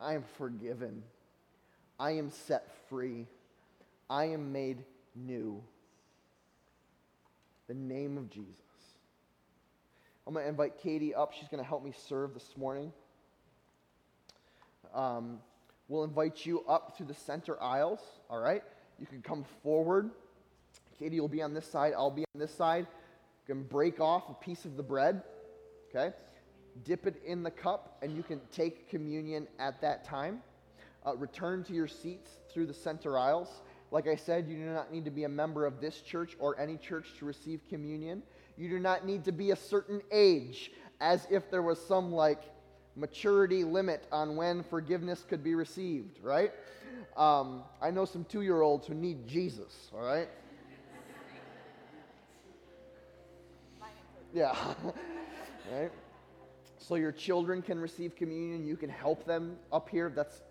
[0.00, 1.02] I am forgiven.
[1.98, 3.26] I am set free.
[4.08, 4.84] I am made
[5.16, 5.62] new.
[7.66, 8.65] The name of Jesus.
[10.26, 11.32] I'm going to invite Katie up.
[11.32, 12.92] She's going to help me serve this morning.
[14.92, 15.38] Um,
[15.88, 18.62] we'll invite you up through the center aisles, all right?
[18.98, 20.10] You can come forward.
[20.98, 21.92] Katie will be on this side.
[21.96, 22.88] I'll be on this side.
[23.46, 25.22] You can break off a piece of the bread,
[25.94, 26.12] okay?
[26.84, 30.42] Dip it in the cup, and you can take communion at that time.
[31.06, 33.62] Uh, return to your seats through the center aisles.
[33.92, 36.58] Like I said, you do not need to be a member of this church or
[36.58, 38.24] any church to receive communion.
[38.56, 42.42] You do not need to be a certain age, as if there was some like
[42.96, 46.52] maturity limit on when forgiveness could be received, right?
[47.16, 50.28] Um, I know some two year olds who need Jesus, all right?
[54.34, 54.54] Yeah.
[55.72, 55.90] right?
[56.78, 58.66] So your children can receive communion.
[58.66, 60.12] You can help them up here.
[60.14, 60.42] That's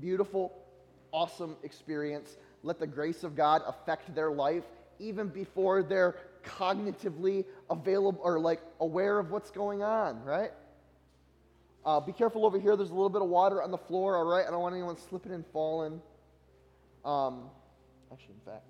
[0.00, 0.52] beautiful,
[1.12, 2.36] awesome experience.
[2.62, 4.64] Let the grace of God affect their life
[4.98, 10.50] even before they're cognitively available or like aware of what's going on, right?
[11.84, 12.76] Uh, be careful over here.
[12.76, 14.46] There's a little bit of water on the floor, all right?
[14.46, 16.00] I don't want anyone slipping and falling.
[17.04, 17.50] Um,
[18.14, 18.64] Actually, in fact,